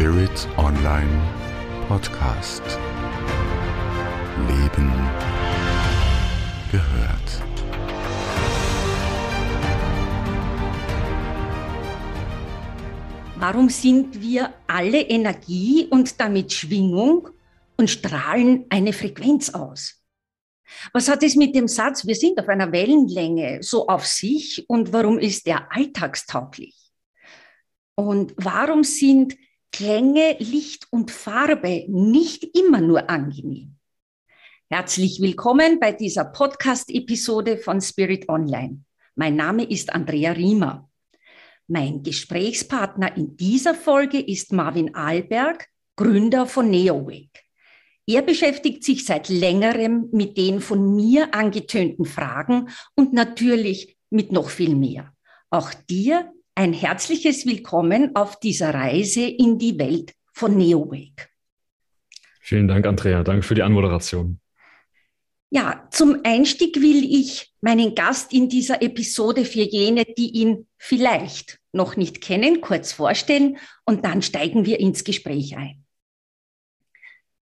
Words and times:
Spirit 0.00 0.48
Online 0.56 1.20
Podcast. 1.86 2.62
Leben 4.48 4.90
gehört. 6.72 7.42
Warum 13.36 13.68
sind 13.68 14.22
wir 14.22 14.54
alle 14.66 15.02
Energie 15.02 15.86
und 15.90 16.18
damit 16.18 16.50
Schwingung 16.54 17.28
und 17.76 17.90
strahlen 17.90 18.64
eine 18.70 18.94
Frequenz 18.94 19.50
aus? 19.50 20.02
Was 20.94 21.10
hat 21.10 21.22
es 21.22 21.36
mit 21.36 21.54
dem 21.54 21.68
Satz, 21.68 22.06
wir 22.06 22.14
sind 22.14 22.40
auf 22.40 22.48
einer 22.48 22.72
Wellenlänge, 22.72 23.62
so 23.62 23.86
auf 23.86 24.06
sich 24.06 24.64
und 24.66 24.94
warum 24.94 25.18
ist 25.18 25.46
der 25.46 25.70
alltagstauglich? 25.70 26.74
Und 27.96 28.32
warum 28.38 28.82
sind 28.82 29.36
Klänge, 29.72 30.36
Licht 30.40 30.88
und 30.90 31.10
Farbe 31.10 31.84
nicht 31.88 32.44
immer 32.56 32.80
nur 32.80 33.08
angenehm? 33.08 33.76
Herzlich 34.68 35.20
willkommen 35.20 35.78
bei 35.78 35.92
dieser 35.92 36.24
Podcast-Episode 36.24 37.56
von 37.56 37.80
Spirit 37.80 38.28
Online. 38.28 38.82
Mein 39.14 39.36
Name 39.36 39.64
ist 39.64 39.92
Andrea 39.92 40.32
Riemer. 40.32 40.90
Mein 41.68 42.02
Gesprächspartner 42.02 43.16
in 43.16 43.36
dieser 43.36 43.74
Folge 43.74 44.20
ist 44.20 44.52
Marvin 44.52 44.94
Alberg, 44.96 45.68
Gründer 45.96 46.46
von 46.46 46.68
NeoWake. 46.68 47.40
Er 48.06 48.22
beschäftigt 48.22 48.82
sich 48.82 49.06
seit 49.06 49.28
längerem 49.28 50.08
mit 50.10 50.36
den 50.36 50.60
von 50.60 50.96
mir 50.96 51.32
angetönten 51.32 52.06
Fragen 52.06 52.70
und 52.96 53.12
natürlich 53.12 53.96
mit 54.10 54.32
noch 54.32 54.50
viel 54.50 54.74
mehr. 54.74 55.14
Auch 55.48 55.72
dir 55.72 56.32
ein 56.54 56.72
herzliches 56.72 57.46
Willkommen 57.46 58.14
auf 58.16 58.38
dieser 58.38 58.74
Reise 58.74 59.22
in 59.22 59.58
die 59.58 59.78
Welt 59.78 60.14
von 60.32 60.56
NeoWake. 60.56 61.28
Vielen 62.40 62.68
Dank, 62.68 62.86
Andrea. 62.86 63.22
Danke 63.22 63.42
für 63.42 63.54
die 63.54 63.62
Anmoderation. 63.62 64.40
Ja, 65.50 65.88
zum 65.90 66.20
Einstieg 66.24 66.80
will 66.80 67.04
ich 67.04 67.52
meinen 67.60 67.94
Gast 67.94 68.32
in 68.32 68.48
dieser 68.48 68.82
Episode 68.82 69.44
für 69.44 69.62
jene, 69.62 70.04
die 70.04 70.30
ihn 70.30 70.68
vielleicht 70.78 71.58
noch 71.72 71.96
nicht 71.96 72.20
kennen, 72.20 72.60
kurz 72.60 72.92
vorstellen 72.92 73.58
und 73.84 74.04
dann 74.04 74.22
steigen 74.22 74.64
wir 74.64 74.78
ins 74.78 75.02
Gespräch 75.02 75.56
ein. 75.56 75.84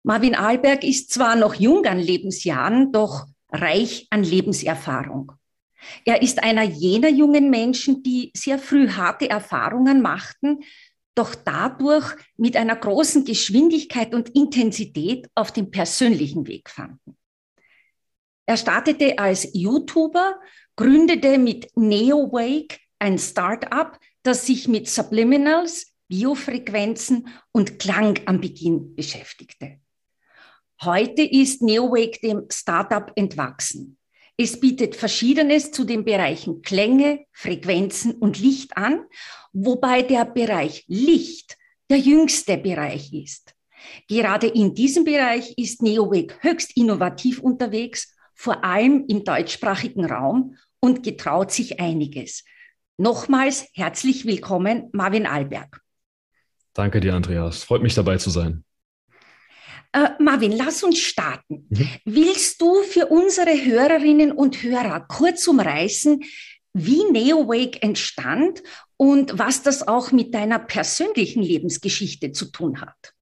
Marvin 0.03 0.35
Alberg 0.35 0.85
ist 0.85 1.11
zwar 1.11 1.37
noch 1.37 1.55
jung 1.55 1.85
an 1.87 1.99
Lebensjahren, 1.99 2.93
doch 2.93 3.27
reich 3.51 4.07
an 4.11 4.23
Lebenserfahrung. 4.23 5.33
Er 6.05 6.23
ist 6.23 6.43
einer 6.43 6.63
jener 6.63 7.09
jungen 7.09 7.51
Menschen, 7.51 8.03
die 8.03 8.31
sehr 8.35 8.59
früh 8.59 8.89
harte 8.91 9.29
Erfahrungen 9.29 10.03
machten, 10.03 10.61
doch 11.15 11.35
dadurch 11.35 12.15
mit 12.37 12.57
einer 12.57 12.77
großen 12.77 13.25
Geschwindigkeit 13.25 14.15
und 14.15 14.29
Intensität 14.31 15.29
auf 15.35 15.51
den 15.51 15.71
persönlichen 15.71 16.47
Weg 16.47 16.69
fanden. 16.71 17.17
Er 18.47 18.57
startete 18.57 19.19
als 19.19 19.49
YouTuber, 19.53 20.39
gründete 20.77 21.39
mit 21.39 21.69
NeoWake 21.75 22.79
ein 22.99 23.19
Start-up, 23.19 23.99
das 24.23 24.47
sich 24.47 24.69
mit 24.69 24.89
Subliminals, 24.89 25.93
Biofrequenzen 26.09 27.29
und 27.53 27.79
Klang 27.79 28.21
am 28.27 28.41
Beginn 28.41 28.95
beschäftigte. 28.95 29.81
Heute 30.83 31.23
ist 31.23 31.63
NeoWake 31.63 32.21
dem 32.21 32.47
Startup 32.51 33.11
entwachsen. 33.17 33.99
Es 34.39 34.61
bietet 34.61 34.97
Verschiedenes 34.97 35.71
zu 35.73 35.85
den 35.85 36.05
Bereichen 36.05 36.61
Klänge, 36.61 37.25
Frequenzen 37.33 38.13
und 38.13 38.39
Licht 38.39 38.77
an, 38.77 39.05
wobei 39.53 40.03
der 40.03 40.27
Bereich 40.27 40.85
Licht 40.89 41.57
der 41.89 41.99
jüngste 41.99 42.59
Bereich 42.59 43.13
ist. 43.15 43.55
Gerade 44.09 44.47
in 44.49 44.75
diesem 44.75 45.05
Bereich 45.05 45.55
ist 45.57 45.81
NeoWake 45.81 46.37
höchst 46.41 46.77
innovativ 46.77 47.41
unterwegs 47.41 48.15
vor 48.35 48.63
allem 48.63 49.07
im 49.09 49.25
deutschsprachigen 49.25 50.05
Raum 50.05 50.57
und 50.81 51.03
getraut 51.03 51.51
sich 51.51 51.81
einiges. 51.81 52.45
Nochmals 52.99 53.69
herzlich 53.73 54.27
willkommen, 54.27 54.91
Marvin 54.93 55.27
Alberg. 55.27 55.81
Danke 56.75 57.01
dir, 57.01 57.15
Andreas. 57.15 57.65
Freut 57.65 57.83
mich 57.83 57.95
dabei 57.95 58.19
zu 58.19 58.29
sein. 58.29 58.65
Äh, 59.97 60.11
Marvin, 60.19 60.53
lass 60.53 60.83
uns 60.83 60.99
starten. 60.99 61.67
Mhm. 61.71 61.89
Willst 62.05 62.61
du 62.61 62.83
für 62.83 63.07
unsere 63.07 63.65
Hörerinnen 63.65 64.31
und 64.31 64.63
Hörer 64.63 65.01
kurz 65.09 65.49
umreißen, 65.49 66.23
wie 66.75 67.03
NeoWake 67.11 67.83
entstand 67.83 68.63
und 68.99 69.39
was 69.39 69.63
das 69.63 69.89
auch 69.89 70.13
mit 70.13 70.35
deiner 70.35 70.59
persönlichen 70.59 71.43
Lebensgeschichte 71.43 72.33
zu 72.33 72.53
tun 72.53 72.83
hat? 72.83 73.15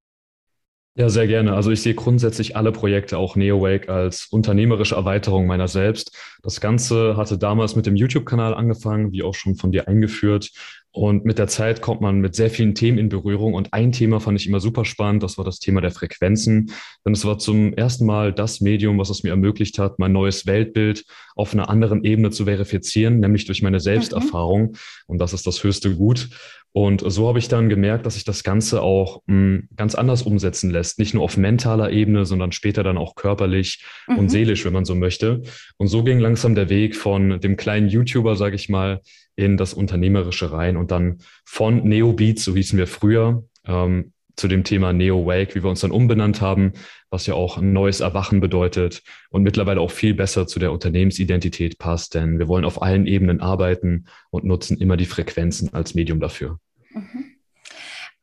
Ja, 0.96 1.08
sehr 1.08 1.26
gerne. 1.26 1.54
Also 1.54 1.72
ich 1.72 1.82
sehe 1.82 1.94
grundsätzlich 1.94 2.54
alle 2.54 2.70
Projekte, 2.70 3.18
auch 3.18 3.34
NeoWake, 3.34 3.88
als 3.88 4.26
unternehmerische 4.30 4.94
Erweiterung 4.94 5.46
meiner 5.46 5.66
selbst. 5.66 6.16
Das 6.40 6.60
Ganze 6.60 7.16
hatte 7.16 7.36
damals 7.36 7.74
mit 7.74 7.86
dem 7.86 7.96
YouTube-Kanal 7.96 8.54
angefangen, 8.54 9.10
wie 9.10 9.24
auch 9.24 9.34
schon 9.34 9.56
von 9.56 9.72
dir 9.72 9.88
eingeführt. 9.88 10.52
Und 10.92 11.24
mit 11.24 11.40
der 11.40 11.48
Zeit 11.48 11.80
kommt 11.80 12.00
man 12.00 12.20
mit 12.20 12.36
sehr 12.36 12.48
vielen 12.48 12.76
Themen 12.76 12.98
in 12.98 13.08
Berührung. 13.08 13.54
Und 13.54 13.72
ein 13.72 13.90
Thema 13.90 14.20
fand 14.20 14.40
ich 14.40 14.46
immer 14.46 14.60
super 14.60 14.84
spannend, 14.84 15.24
das 15.24 15.36
war 15.36 15.44
das 15.44 15.58
Thema 15.58 15.80
der 15.80 15.90
Frequenzen. 15.90 16.70
Denn 17.04 17.12
es 17.12 17.24
war 17.24 17.38
zum 17.40 17.74
ersten 17.74 18.06
Mal 18.06 18.32
das 18.32 18.60
Medium, 18.60 18.96
was 18.96 19.10
es 19.10 19.24
mir 19.24 19.30
ermöglicht 19.30 19.80
hat, 19.80 19.98
mein 19.98 20.12
neues 20.12 20.46
Weltbild 20.46 21.04
auf 21.34 21.52
einer 21.52 21.68
anderen 21.68 22.04
Ebene 22.04 22.30
zu 22.30 22.44
verifizieren, 22.44 23.18
nämlich 23.18 23.46
durch 23.46 23.62
meine 23.62 23.80
Selbsterfahrung. 23.80 24.62
Mhm. 24.62 24.76
Und 25.08 25.18
das 25.18 25.32
ist 25.32 25.44
das 25.48 25.64
höchste 25.64 25.96
Gut. 25.96 26.28
Und 26.76 27.04
so 27.06 27.28
habe 27.28 27.38
ich 27.38 27.46
dann 27.46 27.68
gemerkt, 27.68 28.04
dass 28.04 28.14
sich 28.14 28.24
das 28.24 28.42
Ganze 28.42 28.82
auch 28.82 29.22
mh, 29.26 29.34
hm, 29.34 29.68
ganz 29.76 29.94
anders 29.94 30.22
umsetzen 30.22 30.70
lässt. 30.70 30.98
Nicht 30.98 31.14
nur 31.14 31.22
auf 31.22 31.36
mentaler 31.36 31.92
Ebene, 31.92 32.26
sondern 32.26 32.50
später 32.50 32.82
dann 32.82 32.98
auch 32.98 33.14
körperlich 33.14 33.84
mhm. 34.08 34.18
und 34.18 34.28
seelisch, 34.28 34.64
wenn 34.64 34.72
man 34.72 34.84
so 34.84 34.96
möchte. 34.96 35.42
Und 35.76 35.86
so 35.86 36.02
ging 36.02 36.18
langsam 36.18 36.56
der 36.56 36.68
Weg 36.70 36.96
von 36.96 37.40
dem 37.40 37.56
kleinen 37.56 37.88
YouTuber, 37.88 38.34
sage 38.34 38.56
ich 38.56 38.68
mal, 38.68 39.02
in 39.36 39.56
das 39.56 39.72
Unternehmerische 39.72 40.50
rein 40.50 40.76
und 40.76 40.90
dann 40.90 41.18
von 41.44 41.84
Neobeats, 41.84 42.42
so 42.42 42.56
hießen 42.56 42.76
wir 42.76 42.88
früher, 42.88 43.44
ähm, 43.66 44.12
zu 44.36 44.48
dem 44.48 44.64
Thema 44.64 44.92
Neo 44.92 45.26
Wake, 45.26 45.54
wie 45.54 45.62
wir 45.62 45.70
uns 45.70 45.80
dann 45.80 45.90
umbenannt 45.90 46.40
haben, 46.40 46.72
was 47.10 47.26
ja 47.26 47.34
auch 47.34 47.58
ein 47.58 47.72
neues 47.72 48.00
Erwachen 48.00 48.40
bedeutet 48.40 49.02
und 49.30 49.42
mittlerweile 49.42 49.80
auch 49.80 49.90
viel 49.90 50.14
besser 50.14 50.46
zu 50.46 50.58
der 50.58 50.72
Unternehmensidentität 50.72 51.78
passt, 51.78 52.14
denn 52.14 52.38
wir 52.38 52.48
wollen 52.48 52.64
auf 52.64 52.82
allen 52.82 53.06
Ebenen 53.06 53.40
arbeiten 53.40 54.06
und 54.30 54.44
nutzen 54.44 54.78
immer 54.78 54.96
die 54.96 55.06
Frequenzen 55.06 55.72
als 55.72 55.94
Medium 55.94 56.20
dafür. 56.20 56.58
Mhm. 56.90 57.34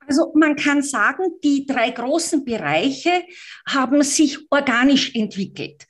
Also 0.07 0.33
man 0.35 0.57
kann 0.57 0.81
sagen, 0.81 1.23
die 1.44 1.66
drei 1.66 1.91
großen 1.91 2.43
Bereiche 2.43 3.23
haben 3.66 4.03
sich 4.03 4.39
organisch 4.49 5.16
entwickelt. 5.16 5.85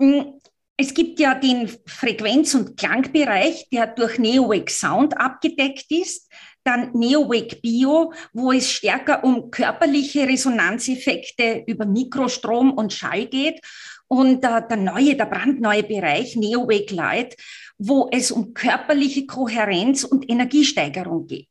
Hm, 0.00 0.40
es 0.76 0.92
gibt 0.92 1.20
ja 1.20 1.36
den 1.36 1.70
Frequenz- 1.86 2.54
und 2.54 2.76
Klangbereich, 2.76 3.68
der 3.70 3.86
durch 3.86 4.18
NeoWake 4.18 4.70
Sound 4.70 5.16
abgedeckt 5.16 5.86
ist 5.90 6.28
dann 6.64 6.92
NeoWake 6.92 7.60
Bio, 7.60 8.12
wo 8.32 8.52
es 8.52 8.70
stärker 8.70 9.22
um 9.22 9.50
körperliche 9.50 10.26
Resonanzeffekte 10.26 11.64
über 11.66 11.86
Mikrostrom 11.86 12.72
und 12.72 12.92
Schall 12.92 13.26
geht. 13.26 13.60
Und 14.08 14.44
äh, 14.44 14.62
der 14.68 14.76
neue, 14.76 15.16
der 15.16 15.26
brandneue 15.26 15.82
Bereich 15.82 16.36
NeoWake 16.36 16.94
Light, 16.94 17.36
wo 17.78 18.08
es 18.10 18.30
um 18.30 18.54
körperliche 18.54 19.26
Kohärenz 19.26 20.04
und 20.04 20.28
Energiesteigerung 20.30 21.26
geht. 21.26 21.48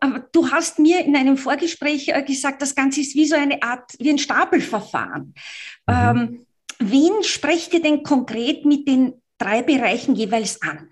Aber 0.00 0.28
du 0.32 0.50
hast 0.50 0.78
mir 0.78 1.00
in 1.00 1.16
einem 1.16 1.38
Vorgespräch 1.38 2.08
äh, 2.08 2.22
gesagt, 2.22 2.60
das 2.60 2.74
Ganze 2.74 3.00
ist 3.00 3.14
wie 3.14 3.26
so 3.26 3.36
eine 3.36 3.62
Art, 3.62 3.92
wie 3.98 4.10
ein 4.10 4.18
Stapelverfahren. 4.18 5.34
Mhm. 5.86 5.94
Ähm, 5.94 6.46
wen 6.78 7.22
sprecht 7.22 7.72
ihr 7.72 7.80
denn 7.80 8.02
konkret 8.02 8.66
mit 8.66 8.86
den 8.86 9.14
drei 9.38 9.62
Bereichen 9.62 10.14
jeweils 10.14 10.60
an? 10.60 10.90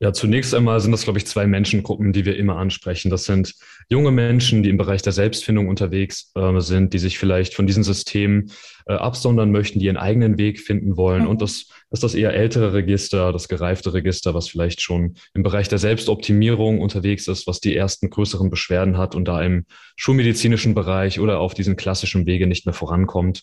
Ja, 0.00 0.12
zunächst 0.12 0.54
einmal 0.54 0.78
sind 0.78 0.92
das, 0.92 1.02
glaube 1.02 1.18
ich, 1.18 1.26
zwei 1.26 1.48
Menschengruppen, 1.48 2.12
die 2.12 2.24
wir 2.24 2.36
immer 2.36 2.56
ansprechen. 2.56 3.10
Das 3.10 3.24
sind 3.24 3.56
junge 3.88 4.12
Menschen, 4.12 4.62
die 4.62 4.68
im 4.68 4.76
Bereich 4.76 5.02
der 5.02 5.12
Selbstfindung 5.12 5.66
unterwegs 5.66 6.30
äh, 6.36 6.60
sind, 6.60 6.94
die 6.94 7.00
sich 7.00 7.18
vielleicht 7.18 7.52
von 7.52 7.66
diesen 7.66 7.82
Systemen 7.82 8.52
äh, 8.86 8.92
absondern 8.92 9.50
möchten, 9.50 9.80
die 9.80 9.86
ihren 9.86 9.96
eigenen 9.96 10.38
Weg 10.38 10.60
finden 10.60 10.96
wollen. 10.96 11.22
Mhm. 11.22 11.28
Und 11.28 11.42
das 11.42 11.66
ist 11.90 12.04
das 12.04 12.14
eher 12.14 12.32
ältere 12.32 12.74
Register, 12.74 13.32
das 13.32 13.48
gereifte 13.48 13.92
Register, 13.92 14.34
was 14.34 14.48
vielleicht 14.48 14.82
schon 14.82 15.14
im 15.34 15.42
Bereich 15.42 15.68
der 15.68 15.78
Selbstoptimierung 15.78 16.80
unterwegs 16.80 17.26
ist, 17.26 17.48
was 17.48 17.58
die 17.58 17.74
ersten 17.74 18.08
größeren 18.08 18.50
Beschwerden 18.50 18.98
hat 18.98 19.16
und 19.16 19.26
da 19.26 19.42
im 19.42 19.64
schulmedizinischen 19.96 20.74
Bereich 20.74 21.18
oder 21.18 21.40
auf 21.40 21.54
diesen 21.54 21.74
klassischen 21.74 22.24
Wege 22.24 22.46
nicht 22.46 22.66
mehr 22.66 22.74
vorankommt. 22.74 23.42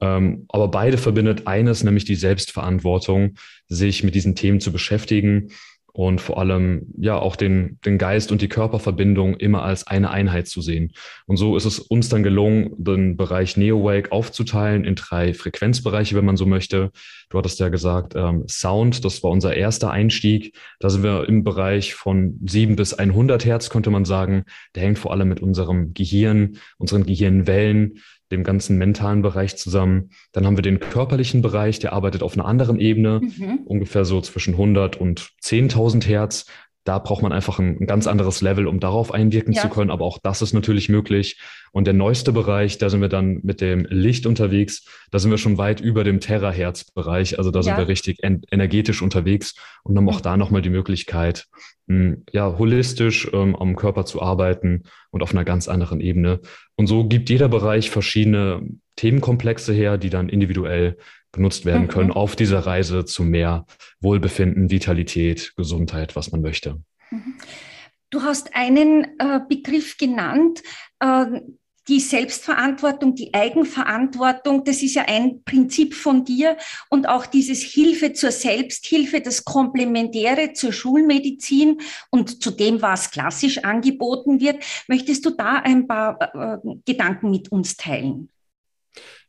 Ähm, 0.00 0.46
aber 0.48 0.68
beide 0.68 0.96
verbindet 0.96 1.46
eines, 1.46 1.84
nämlich 1.84 2.06
die 2.06 2.14
Selbstverantwortung, 2.14 3.34
sich 3.68 4.02
mit 4.02 4.14
diesen 4.14 4.34
Themen 4.34 4.60
zu 4.60 4.72
beschäftigen 4.72 5.50
und 5.92 6.20
vor 6.20 6.38
allem 6.38 6.86
ja 6.96 7.18
auch 7.18 7.36
den, 7.36 7.78
den 7.84 7.98
Geist 7.98 8.30
und 8.32 8.42
die 8.42 8.48
Körperverbindung 8.48 9.34
immer 9.36 9.62
als 9.62 9.86
eine 9.86 10.10
Einheit 10.10 10.48
zu 10.48 10.60
sehen. 10.60 10.92
Und 11.26 11.36
so 11.36 11.56
ist 11.56 11.64
es 11.64 11.78
uns 11.78 12.08
dann 12.08 12.22
gelungen, 12.22 12.70
den 12.76 13.16
Bereich 13.16 13.56
Neo-Wake 13.56 14.12
aufzuteilen 14.12 14.84
in 14.84 14.94
drei 14.94 15.34
Frequenzbereiche, 15.34 16.16
wenn 16.16 16.24
man 16.24 16.36
so 16.36 16.46
möchte. 16.46 16.90
Du 17.28 17.38
hattest 17.38 17.60
ja 17.60 17.68
gesagt, 17.68 18.14
ähm, 18.16 18.44
Sound, 18.48 19.04
das 19.04 19.22
war 19.22 19.30
unser 19.30 19.54
erster 19.54 19.90
Einstieg. 19.90 20.56
Da 20.78 20.90
sind 20.90 21.02
wir 21.02 21.28
im 21.28 21.44
Bereich 21.44 21.94
von 21.94 22.38
7 22.46 22.76
bis 22.76 22.94
100 22.94 23.44
Hertz, 23.44 23.70
könnte 23.70 23.90
man 23.90 24.04
sagen. 24.04 24.44
Der 24.74 24.82
hängt 24.82 24.98
vor 24.98 25.12
allem 25.12 25.28
mit 25.28 25.40
unserem 25.40 25.94
Gehirn, 25.94 26.58
unseren 26.78 27.04
Gehirnwellen, 27.04 28.00
dem 28.30 28.44
ganzen 28.44 28.78
mentalen 28.78 29.22
Bereich 29.22 29.56
zusammen. 29.56 30.10
Dann 30.32 30.46
haben 30.46 30.56
wir 30.56 30.62
den 30.62 30.80
körperlichen 30.80 31.42
Bereich, 31.42 31.78
der 31.78 31.92
arbeitet 31.92 32.22
auf 32.22 32.34
einer 32.34 32.44
anderen 32.44 32.78
Ebene, 32.78 33.20
mhm. 33.20 33.60
ungefähr 33.64 34.04
so 34.04 34.20
zwischen 34.20 34.54
100 34.54 34.96
und 34.96 35.32
10.000 35.42 36.04
Hertz. 36.06 36.46
Da 36.84 36.98
braucht 36.98 37.22
man 37.22 37.32
einfach 37.32 37.58
ein, 37.58 37.78
ein, 37.80 37.86
ganz 37.86 38.06
anderes 38.06 38.40
Level, 38.40 38.66
um 38.66 38.80
darauf 38.80 39.12
einwirken 39.12 39.52
ja. 39.52 39.62
zu 39.62 39.68
können. 39.68 39.90
Aber 39.90 40.04
auch 40.04 40.18
das 40.18 40.40
ist 40.42 40.54
natürlich 40.54 40.88
möglich. 40.88 41.38
Und 41.72 41.86
der 41.86 41.94
neueste 41.94 42.32
Bereich, 42.32 42.78
da 42.78 42.88
sind 42.88 43.00
wir 43.00 43.08
dann 43.08 43.40
mit 43.42 43.60
dem 43.60 43.86
Licht 43.88 44.26
unterwegs. 44.26 44.84
Da 45.10 45.18
sind 45.18 45.30
wir 45.30 45.38
schon 45.38 45.58
weit 45.58 45.80
über 45.80 46.04
dem 46.04 46.20
Terahertz-Bereich. 46.20 47.38
Also 47.38 47.50
da 47.50 47.62
sind 47.62 47.76
wir 47.76 47.88
richtig 47.88 48.22
en 48.22 48.42
energetisch 48.50 49.02
unterwegs 49.02 49.54
und 49.82 49.96
haben 49.96 50.08
auch 50.08 50.20
da 50.20 50.36
nochmal 50.36 50.62
die 50.62 50.70
Möglichkeit, 50.70 51.46
mh, 51.86 51.96
hm, 51.96 52.24
ja, 52.32 52.58
holistisch 52.58 53.28
ähm, 53.32 53.54
am 53.56 53.76
Körper 53.76 54.04
zu 54.04 54.22
arbeiten 54.22 54.84
und 55.10 55.22
auf 55.22 55.32
einer 55.32 55.44
ganz 55.44 55.68
anderen 55.68 56.00
Ebene. 56.00 56.40
Und 56.76 56.86
so 56.86 57.06
gibt 57.06 57.28
jeder 57.30 57.48
Bereich 57.48 57.90
verschiedene 57.90 58.62
Themenkomplexe 58.96 59.72
her, 59.72 59.98
die 59.98 60.10
dann 60.10 60.28
individuell 60.28 60.96
genutzt 61.32 61.64
werden 61.64 61.82
mhm. 61.82 61.88
können 61.88 62.10
auf 62.10 62.36
dieser 62.36 62.60
Reise 62.60 63.04
zu 63.04 63.22
mehr 63.22 63.66
Wohlbefinden, 64.00 64.70
Vitalität, 64.70 65.52
Gesundheit, 65.56 66.16
was 66.16 66.32
man 66.32 66.42
möchte. 66.42 66.80
Mhm. 67.10 67.34
Du 68.10 68.22
hast 68.22 68.56
einen 68.56 69.04
äh, 69.18 69.40
Begriff 69.48 69.96
genannt, 69.96 70.62
äh, 70.98 71.40
die 71.88 72.00
Selbstverantwortung, 72.00 73.14
die 73.14 73.34
Eigenverantwortung, 73.34 74.64
das 74.64 74.82
ist 74.82 74.94
ja 74.94 75.04
ein 75.06 75.42
Prinzip 75.44 75.94
von 75.94 76.24
dir 76.24 76.56
und 76.88 77.08
auch 77.08 77.26
dieses 77.26 77.62
Hilfe 77.62 78.12
zur 78.12 78.30
Selbsthilfe, 78.30 79.20
das 79.20 79.44
Komplementäre 79.44 80.52
zur 80.52 80.72
Schulmedizin 80.72 81.80
und 82.10 82.42
zu 82.42 82.52
dem, 82.52 82.80
was 82.82 83.10
klassisch 83.10 83.64
angeboten 83.64 84.40
wird. 84.40 84.62
Möchtest 84.88 85.24
du 85.24 85.30
da 85.30 85.54
ein 85.56 85.86
paar 85.88 86.18
äh, 86.34 86.58
Gedanken 86.84 87.30
mit 87.30 87.50
uns 87.50 87.76
teilen? 87.76 88.28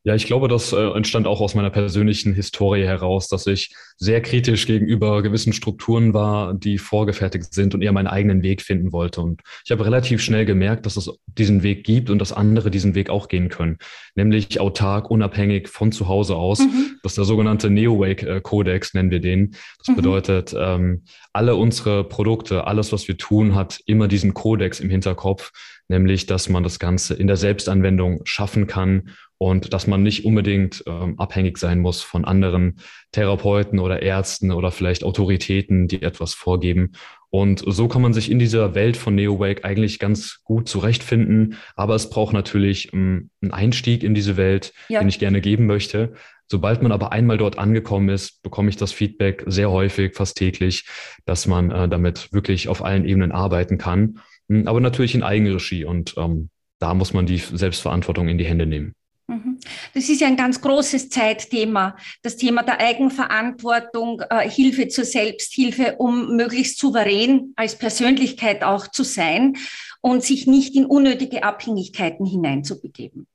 Ja, 0.04 0.16
ich 0.16 0.26
glaube, 0.26 0.48
das 0.48 0.74
äh, 0.74 0.78
entstand 0.78 1.28
auch 1.28 1.42
aus 1.42 1.54
meiner 1.54 1.70
persönlichen 1.70 2.34
Historie 2.34 2.86
heraus, 2.86 3.28
dass 3.28 3.46
ich 3.46 3.72
sehr 3.98 4.20
kritisch 4.22 4.66
gegenüber 4.66 5.22
gewissen 5.22 5.54
Strukturen 5.54 6.16
war, 6.16 6.56
die 6.56 6.80
vorgefertigt 6.80 7.54
sind 7.54 7.76
und 7.76 7.84
eher 7.84 7.92
meinen 7.92 8.08
eigenen 8.08 8.42
Weg 8.42 8.64
finden 8.64 8.92
wollte. 8.94 9.22
Und 9.22 9.42
ich 9.64 9.70
habe 9.70 9.86
relativ 9.86 10.24
schnell 10.24 10.46
gemerkt, 10.46 10.88
dass 10.88 10.98
es 10.98 11.12
diesen 11.28 11.62
Weg 11.62 11.84
gibt 11.84 12.10
und 12.10 12.18
dass 12.18 12.34
andere 12.34 12.72
diesen 12.72 12.96
Weg 12.96 13.12
auch 13.12 13.28
gehen 13.28 13.50
können, 13.50 13.78
nämlich 14.16 14.60
autark, 14.60 15.12
unabhängig 15.12 15.70
von 15.70 15.92
zu 15.92 16.08
Hause 16.08 16.36
aus. 16.36 16.60
Mhm. 16.60 16.98
Das 17.04 17.12
ist 17.12 17.18
der 17.18 17.26
sogenannte 17.26 17.70
Neo-Wake-Kodex, 17.70 18.96
nennen 18.96 19.12
wir 19.12 19.20
den. 19.20 19.56
Das 19.78 19.90
mhm. 19.90 19.96
bedeutet, 19.98 20.56
ähm, 20.58 21.04
alle 21.32 21.56
unsere 21.56 22.04
Produkte, 22.04 22.66
alles, 22.66 22.92
was 22.92 23.08
wir 23.08 23.18
tun, 23.18 23.54
hat 23.54 23.80
immer 23.86 24.08
diesen 24.08 24.34
Kodex 24.34 24.80
im 24.80 24.90
Hinterkopf, 24.90 25.52
nämlich, 25.90 26.26
dass 26.26 26.50
man 26.50 26.64
das 26.64 26.80
Ganze 26.80 27.14
in 27.14 27.28
der 27.28 27.38
Selbstanwendung 27.38 28.22
schaffen 28.24 28.66
kann 28.66 29.12
und 29.42 29.74
dass 29.74 29.88
man 29.88 30.04
nicht 30.04 30.24
unbedingt 30.24 30.84
ähm, 30.86 31.20
abhängig 31.20 31.58
sein 31.58 31.80
muss 31.80 32.04
von 32.04 32.26
anderen 32.26 32.76
Therapeuten 33.12 33.80
oder 33.80 34.04
Ärzten 34.04 34.52
oder 34.52 34.70
vielleicht 34.70 35.04
Autoritäten, 35.04 35.88
die 35.88 36.04
etwas 36.04 36.36
vorgeben. 36.36 36.92
Und 37.32 37.64
so 37.66 37.88
kann 37.88 38.04
man 38.04 38.14
sich 38.14 38.30
in 38.30 38.38
dieser 38.38 38.76
Welt 38.76 38.98
von 38.98 39.16
NeoWake 39.16 39.66
eigentlich 39.66 39.98
ganz 39.98 40.44
gut 40.44 40.70
zurechtfinden. 40.70 41.56
Aber 41.76 41.96
es 41.96 42.12
braucht 42.12 42.34
natürlich 42.34 42.94
ähm, 42.94 43.32
einen 43.42 43.50
Einstieg 43.50 44.04
in 44.04 44.14
diese 44.14 44.38
Welt, 44.38 44.74
ja. 44.90 45.00
den 45.00 45.10
ich 45.10 45.18
gerne 45.18 45.42
geben 45.42 45.66
möchte. 45.66 46.14
Sobald 46.48 46.84
man 46.84 46.92
aber 46.92 47.12
einmal 47.12 47.40
dort 47.40 47.58
angekommen 47.58 48.10
ist, 48.10 48.44
bekomme 48.44 48.70
ich 48.70 48.78
das 48.78 48.92
Feedback 48.92 49.44
sehr 49.48 49.72
häufig, 49.72 50.14
fast 50.14 50.38
täglich, 50.38 50.86
dass 51.26 51.48
man 51.48 51.72
äh, 51.72 51.90
damit 51.90 52.32
wirklich 52.32 52.68
auf 52.68 52.86
allen 52.86 53.06
Ebenen 53.06 53.32
arbeiten 53.32 53.80
kann. 53.80 54.20
Hm, 54.50 54.68
aber 54.68 54.82
natürlich 54.82 55.16
in 55.16 55.24
Eigenregie. 55.24 55.84
Und 55.84 56.14
ähm, 56.18 56.52
da 56.78 56.94
muss 56.94 57.12
man 57.12 57.26
die 57.26 57.38
Selbstverantwortung 57.40 58.28
in 58.28 58.38
die 58.38 58.46
Hände 58.46 58.68
nehmen. 58.68 58.94
Mhm. 59.32 59.60
Das 59.94 60.10
ist 60.10 60.20
ja 60.20 60.28
ein 60.28 60.36
ganz 60.36 60.60
großes 60.60 61.10
Zeitthema, 61.10 61.96
das 62.22 62.36
Thema 62.36 62.64
der 62.64 62.82
Eigenverantwortung, 62.82 64.22
äh, 64.30 64.50
Hilfe 64.50 64.90
zur 64.90 65.06
Selbsthilfe, 65.06 65.96
um 66.00 66.36
möglichst 66.36 66.78
souverän 66.78 67.54
als 67.56 67.78
Persönlichkeit 67.78 68.62
auch 68.62 68.88
zu 68.88 69.04
sein 69.04 69.56
und 70.02 70.22
sich 70.22 70.48
nicht 70.48 70.76
in 70.76 70.86
unnötige 70.86 71.44
Abhängigkeiten 71.44 72.26
hineinzubegeben. 72.26 73.26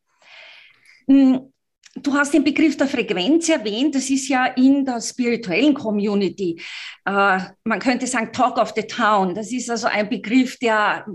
Hm, 1.08 1.50
du 1.94 2.12
hast 2.12 2.34
den 2.34 2.44
Begriff 2.44 2.76
der 2.76 2.88
Frequenz 2.88 3.48
erwähnt. 3.48 3.94
Das 3.94 4.10
ist 4.10 4.28
ja 4.28 4.44
in 4.44 4.84
der 4.84 5.00
spirituellen 5.00 5.72
Community, 5.72 6.60
äh, 7.06 7.38
man 7.64 7.78
könnte 7.78 8.06
sagen 8.06 8.34
Talk 8.34 8.58
of 8.58 8.75
the 8.76 8.82
Town. 8.82 9.34
Das 9.34 9.50
ist 9.50 9.70
also 9.70 9.87
ein 9.87 10.10
Begriff, 10.10 10.58
der 10.58 11.06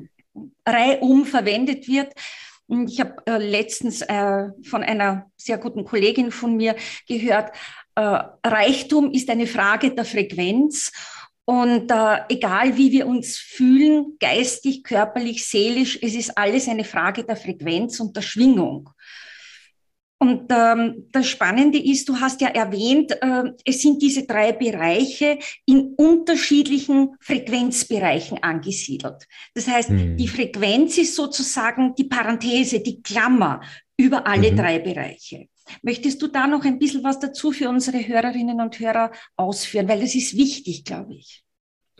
reihum 0.65 1.25
verwendet 1.25 1.87
wird. 1.87 2.13
Ich 2.87 3.01
habe 3.01 3.15
äh, 3.25 3.37
letztens 3.37 4.01
äh, 4.01 4.47
von 4.63 4.81
einer 4.81 5.29
sehr 5.35 5.57
guten 5.57 5.83
Kollegin 5.83 6.31
von 6.31 6.55
mir 6.55 6.75
gehört, 7.05 7.53
äh, 7.95 8.01
Reichtum 8.45 9.11
ist 9.11 9.29
eine 9.29 9.45
Frage 9.45 9.93
der 9.93 10.05
Frequenz. 10.05 10.91
Und 11.43 11.91
äh, 11.91 12.19
egal 12.29 12.77
wie 12.77 12.93
wir 12.93 13.07
uns 13.07 13.37
fühlen, 13.37 14.15
geistig, 14.19 14.83
körperlich, 14.83 15.45
seelisch, 15.45 15.99
es 16.01 16.15
ist 16.15 16.37
alles 16.37 16.69
eine 16.69 16.85
Frage 16.85 17.25
der 17.25 17.35
Frequenz 17.35 17.99
und 17.99 18.15
der 18.15 18.21
Schwingung. 18.21 18.89
Und 20.21 20.51
ähm, 20.51 21.07
das 21.11 21.27
Spannende 21.27 21.79
ist, 21.79 22.07
du 22.07 22.19
hast 22.19 22.41
ja 22.41 22.49
erwähnt, 22.49 23.11
äh, 23.23 23.43
es 23.65 23.81
sind 23.81 24.03
diese 24.03 24.27
drei 24.27 24.51
Bereiche 24.51 25.39
in 25.65 25.95
unterschiedlichen 25.97 27.15
Frequenzbereichen 27.19 28.37
angesiedelt. 28.43 29.27
Das 29.55 29.67
heißt, 29.67 29.89
mhm. 29.89 30.17
die 30.17 30.27
Frequenz 30.27 30.99
ist 30.99 31.15
sozusagen 31.15 31.95
die 31.95 32.03
Parenthese, 32.03 32.81
die 32.81 33.01
Klammer 33.01 33.61
über 33.97 34.27
alle 34.27 34.51
mhm. 34.51 34.57
drei 34.57 34.77
Bereiche. 34.77 35.47
Möchtest 35.81 36.21
du 36.21 36.27
da 36.27 36.45
noch 36.45 36.65
ein 36.65 36.77
bisschen 36.77 37.03
was 37.03 37.17
dazu 37.17 37.51
für 37.51 37.67
unsere 37.69 38.07
Hörerinnen 38.07 38.61
und 38.61 38.79
Hörer 38.79 39.11
ausführen? 39.37 39.87
Weil 39.87 40.01
das 40.01 40.13
ist 40.13 40.37
wichtig, 40.37 40.85
glaube 40.85 41.15
ich. 41.15 41.43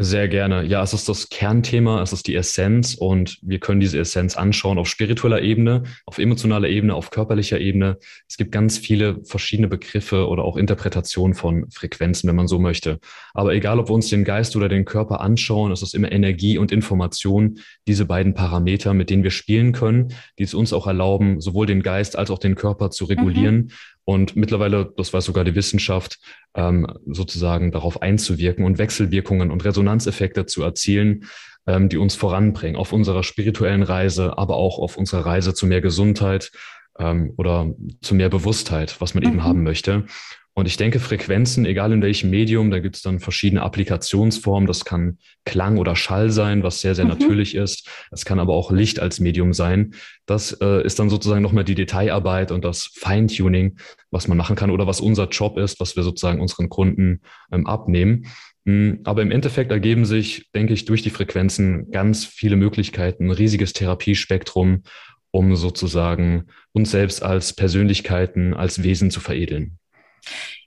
Sehr 0.04 0.28
gerne. 0.28 0.64
Ja, 0.64 0.82
es 0.82 0.94
ist 0.94 1.08
das 1.10 1.30
Kernthema, 1.30 2.02
es 2.02 2.12
ist 2.12 2.26
die 2.26 2.34
Essenz 2.34 2.96
und 2.96 3.38
wir 3.44 3.60
können 3.60 3.80
diese 3.80 4.00
Essenz 4.00 4.36
anschauen 4.36 4.80
auf 4.80 4.88
spiritueller 4.88 5.44
Ebene, 5.44 5.84
auf 6.08 6.18
emotionaler 6.18 6.70
Ebene, 6.70 6.96
auf 6.96 7.12
körperlicher 7.12 7.60
Ebene. 7.60 8.00
Es 8.28 8.36
gibt 8.36 8.52
ganz 8.52 8.80
viele 8.80 9.24
verschiedene 9.24 9.68
Begriffe 9.68 10.28
oder 10.28 10.44
auch 10.44 10.58
Interpretationen 10.58 11.36
von 11.36 11.70
Frequenzen, 11.70 12.28
wenn 12.28 12.36
man 12.36 12.48
so 12.48 12.58
möchte. 12.58 13.00
Aber 13.36 13.54
egal, 13.54 13.78
ob 13.78 13.90
wir 13.90 13.94
uns 13.94 14.10
den 14.10 14.24
Geist 14.24 14.56
oder 14.56 14.70
den 14.70 14.86
Körper 14.86 15.22
anschauen, 15.22 15.72
es 15.72 15.84
ist 15.84 15.94
immer 15.94 16.12
Energie 16.12 16.58
und 16.58 16.72
Information, 16.72 17.60
diese 17.88 18.06
beiden 18.06 18.34
Parameter, 18.34 18.96
mit 18.96 19.12
denen 19.12 19.22
wir 19.22 19.30
spielen 19.30 19.72
können, 19.72 20.16
die 20.40 20.44
es 20.44 20.56
uns 20.56 20.74
auch 20.74 20.88
erlauben, 20.88 21.42
sowohl 21.42 21.68
den 21.68 21.84
Geist 21.84 22.18
als 22.18 22.32
auch 22.32 22.40
den 22.40 22.56
Körper 22.56 22.90
zu 22.90 23.06
regulieren. 23.06 23.56
Mhm 23.56 23.72
und 24.06 24.36
mittlerweile, 24.36 24.94
das 24.98 25.14
weiß 25.14 25.26
sogar 25.26 25.44
die 25.44 25.56
Wissenschaft, 25.56 26.20
ähm, 26.56 26.88
sozusagen 27.06 27.72
darauf 27.72 28.02
einzuwirken 28.02 28.66
und 28.66 28.78
Wechselwirkungen 28.78 29.52
und 29.52 29.64
Resonanzeffekte 29.64 30.46
zu 30.46 30.64
erzielen, 30.64 31.26
ähm, 31.68 31.90
die 31.90 31.98
uns 31.98 32.16
voranbringen 32.16 32.76
auf 32.76 32.94
unserer 32.94 33.24
spirituellen 33.24 33.84
Reise, 33.84 34.38
aber 34.38 34.56
auch 34.56 34.80
auf 34.80 34.98
unserer 34.98 35.26
Reise 35.26 35.54
zu 35.54 35.68
mehr 35.68 35.82
Gesundheit 35.82 36.52
ähm, 36.98 37.34
oder 37.38 37.74
zu 38.02 38.16
mehr 38.16 38.30
Bewusstheit, 38.30 39.00
was 39.00 39.14
man 39.14 39.24
mhm. 39.24 39.30
eben 39.30 39.44
haben 39.44 39.64
möchte. 39.64 40.06
Und 40.54 40.66
ich 40.68 40.76
denke, 40.76 41.00
Frequenzen, 41.00 41.66
egal 41.66 41.94
in 41.94 42.02
welchem 42.02 42.30
Medium, 42.30 42.72
da 42.72 42.80
gibt 42.80 42.98
es 42.98 43.02
dann 43.02 43.22
verschiedene 43.22 43.62
Applikationsformen. 43.62 44.68
Das 44.68 44.84
kann 44.84 45.18
Klang 45.46 45.78
oder 45.78 45.96
Schall 45.96 46.30
sein, 46.30 46.62
was 46.62 46.82
sehr, 46.82 46.94
sehr 46.94 47.06
mhm. 47.06 47.12
natürlich 47.12 47.56
ist. 47.56 47.88
Es 48.12 48.26
kann 48.26 48.40
aber 48.40 48.54
auch 48.54 48.70
Licht 48.70 49.00
als 49.00 49.22
Medium 49.22 49.54
sein. 49.54 49.94
Das 50.26 50.52
äh, 50.60 50.86
ist 50.86 51.00
dann 51.00 51.10
sozusagen 51.10 51.42
nochmal 51.42 51.64
die 51.64 51.76
Detailarbeit 51.76 52.52
und 52.52 52.66
das 52.66 52.92
Feintuning, 52.94 53.78
was 54.12 54.28
man 54.28 54.38
machen 54.38 54.58
kann 54.58 54.72
oder 54.72 54.88
was 54.88 55.00
unser 55.00 55.30
Job 55.30 55.58
ist, 55.58 55.80
was 55.80 55.96
wir 55.96 56.04
sozusagen 56.04 56.42
unseren 56.42 56.68
Kunden 56.68 57.22
ähm, 57.54 57.66
abnehmen. 57.66 58.26
Hm, 58.66 59.00
aber 59.06 59.22
im 59.22 59.32
Endeffekt 59.32 59.72
ergeben 59.72 60.04
sich, 60.04 60.50
denke 60.54 60.74
ich, 60.74 60.84
durch 60.84 61.02
die 61.02 61.10
Frequenzen 61.12 61.92
ganz 61.92 62.26
viele 62.26 62.58
Möglichkeiten, 62.58 63.28
ein 63.28 63.32
riesiges 63.32 63.72
Therapiespektrum, 63.72 64.84
um 65.32 65.56
sozusagen 65.56 66.48
uns 66.74 66.92
selbst 66.92 67.24
als 67.24 67.54
Persönlichkeiten, 67.54 68.54
als 68.54 68.84
Wesen 68.84 69.12
zu 69.12 69.22
veredeln. 69.22 69.78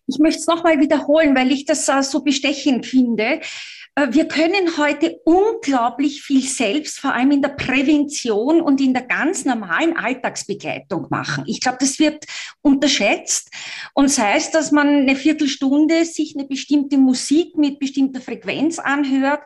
Ich 0.06 0.18
möchte 0.18 0.40
es 0.40 0.46
nochmal 0.46 0.80
wiederholen, 0.80 1.34
weil 1.34 1.50
ich 1.50 1.64
das 1.64 1.88
uh, 1.88 2.02
so 2.02 2.22
bestechend 2.22 2.86
finde. 2.86 3.40
äh, 3.94 4.08
wir 4.10 4.26
können 4.26 4.76
heute 4.76 5.20
unglaublich 5.24 6.22
viel 6.22 6.42
selbst, 6.42 6.98
vor 6.98 7.14
allem 7.14 7.30
in 7.30 7.42
der 7.42 7.50
Prävention 7.50 8.60
und 8.60 8.80
in 8.80 8.92
der 8.92 9.04
ganz 9.04 9.44
normalen 9.44 9.96
Alltagsbegleitung 9.96 11.06
machen. 11.10 11.44
Ich 11.46 11.60
glaube, 11.60 11.78
das 11.80 11.98
wird 11.98 12.24
unterschätzt. 12.60 13.50
Und 13.94 14.08
sei 14.10 14.36
es, 14.36 14.50
dass 14.50 14.72
man 14.72 14.88
eine 14.88 15.16
Viertelstunde 15.16 16.04
sich 16.04 16.34
eine 16.36 16.46
bestimmte 16.46 16.98
Musik 16.98 17.56
mit 17.56 17.78
bestimmter 17.78 18.20
Frequenz 18.20 18.78
anhört, 18.78 19.42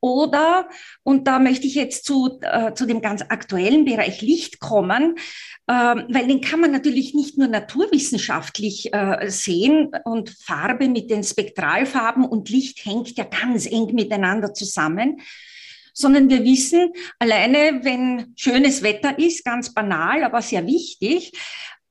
oder, 0.00 0.68
und 1.02 1.26
da 1.26 1.38
möchte 1.38 1.66
ich 1.66 1.74
jetzt 1.74 2.04
zu, 2.04 2.38
äh, 2.42 2.74
zu 2.74 2.86
dem 2.86 3.00
ganz 3.00 3.22
aktuellen 3.22 3.84
Bereich 3.84 4.22
Licht 4.22 4.60
kommen, 4.60 5.16
äh, 5.66 5.72
weil 5.72 6.26
den 6.26 6.40
kann 6.40 6.60
man 6.60 6.72
natürlich 6.72 7.14
nicht 7.14 7.38
nur 7.38 7.48
naturwissenschaftlich 7.48 8.92
äh, 8.92 9.28
sehen 9.28 9.90
und 10.04 10.30
Farbe 10.30 10.88
mit 10.88 11.10
den 11.10 11.24
Spektralfarben 11.24 12.24
und 12.24 12.48
Licht 12.48 12.84
hängt 12.84 13.16
ja 13.16 13.24
ganz 13.24 13.66
eng 13.66 13.94
miteinander 13.94 14.54
zusammen, 14.54 15.20
sondern 15.92 16.28
wir 16.28 16.44
wissen, 16.44 16.92
alleine 17.18 17.80
wenn 17.82 18.34
schönes 18.36 18.82
Wetter 18.82 19.18
ist, 19.18 19.44
ganz 19.44 19.72
banal, 19.72 20.24
aber 20.24 20.42
sehr 20.42 20.66
wichtig, 20.66 21.32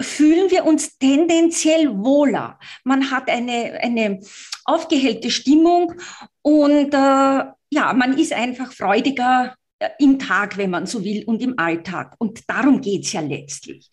fühlen 0.01 0.51
wir 0.51 0.65
uns 0.65 0.97
tendenziell 0.97 1.89
wohler. 1.97 2.59
Man 2.83 3.11
hat 3.11 3.29
eine, 3.29 3.79
eine 3.81 4.19
aufgehellte 4.65 5.31
Stimmung 5.31 5.93
und 6.41 6.93
äh, 6.93 7.45
ja, 7.69 7.93
man 7.93 8.17
ist 8.17 8.33
einfach 8.33 8.71
freudiger 8.71 9.55
äh, 9.79 9.89
im 9.99 10.19
Tag, 10.19 10.57
wenn 10.57 10.69
man 10.69 10.85
so 10.85 11.03
will, 11.03 11.23
und 11.25 11.41
im 11.41 11.57
Alltag. 11.57 12.15
Und 12.19 12.41
darum 12.47 12.81
geht's 12.81 13.13
ja 13.13 13.21
letztlich. 13.21 13.89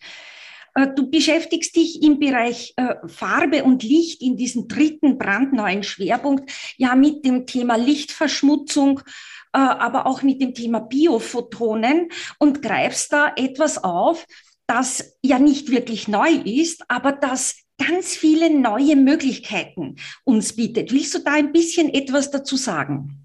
Äh, 0.75 0.87
du 0.95 1.09
beschäftigst 1.09 1.75
dich 1.75 2.01
im 2.01 2.19
Bereich 2.19 2.73
äh, 2.77 2.95
Farbe 3.07 3.63
und 3.63 3.83
Licht 3.83 4.21
in 4.21 4.37
diesem 4.37 4.67
dritten 4.67 5.17
brandneuen 5.17 5.83
Schwerpunkt 5.83 6.51
ja 6.77 6.95
mit 6.95 7.25
dem 7.25 7.45
Thema 7.45 7.75
Lichtverschmutzung, 7.75 9.01
aber 9.55 10.07
auch 10.07 10.23
mit 10.23 10.41
dem 10.41 10.55
Thema 10.55 10.79
Biophotonen 10.79 12.09
und 12.39 12.63
greifst 12.63 13.13
da 13.13 13.33
etwas 13.35 13.83
auf, 13.83 14.25
das 14.67 15.17
ja 15.21 15.39
nicht 15.39 15.71
wirklich 15.71 16.07
neu 16.07 16.29
ist, 16.29 16.83
aber 16.87 17.11
das 17.11 17.63
ganz 17.77 18.15
viele 18.15 18.49
neue 18.49 18.95
Möglichkeiten 18.95 19.95
uns 20.23 20.55
bietet. 20.55 20.91
Willst 20.91 21.13
du 21.15 21.19
da 21.19 21.33
ein 21.33 21.51
bisschen 21.51 21.93
etwas 21.93 22.31
dazu 22.31 22.55
sagen? 22.55 23.23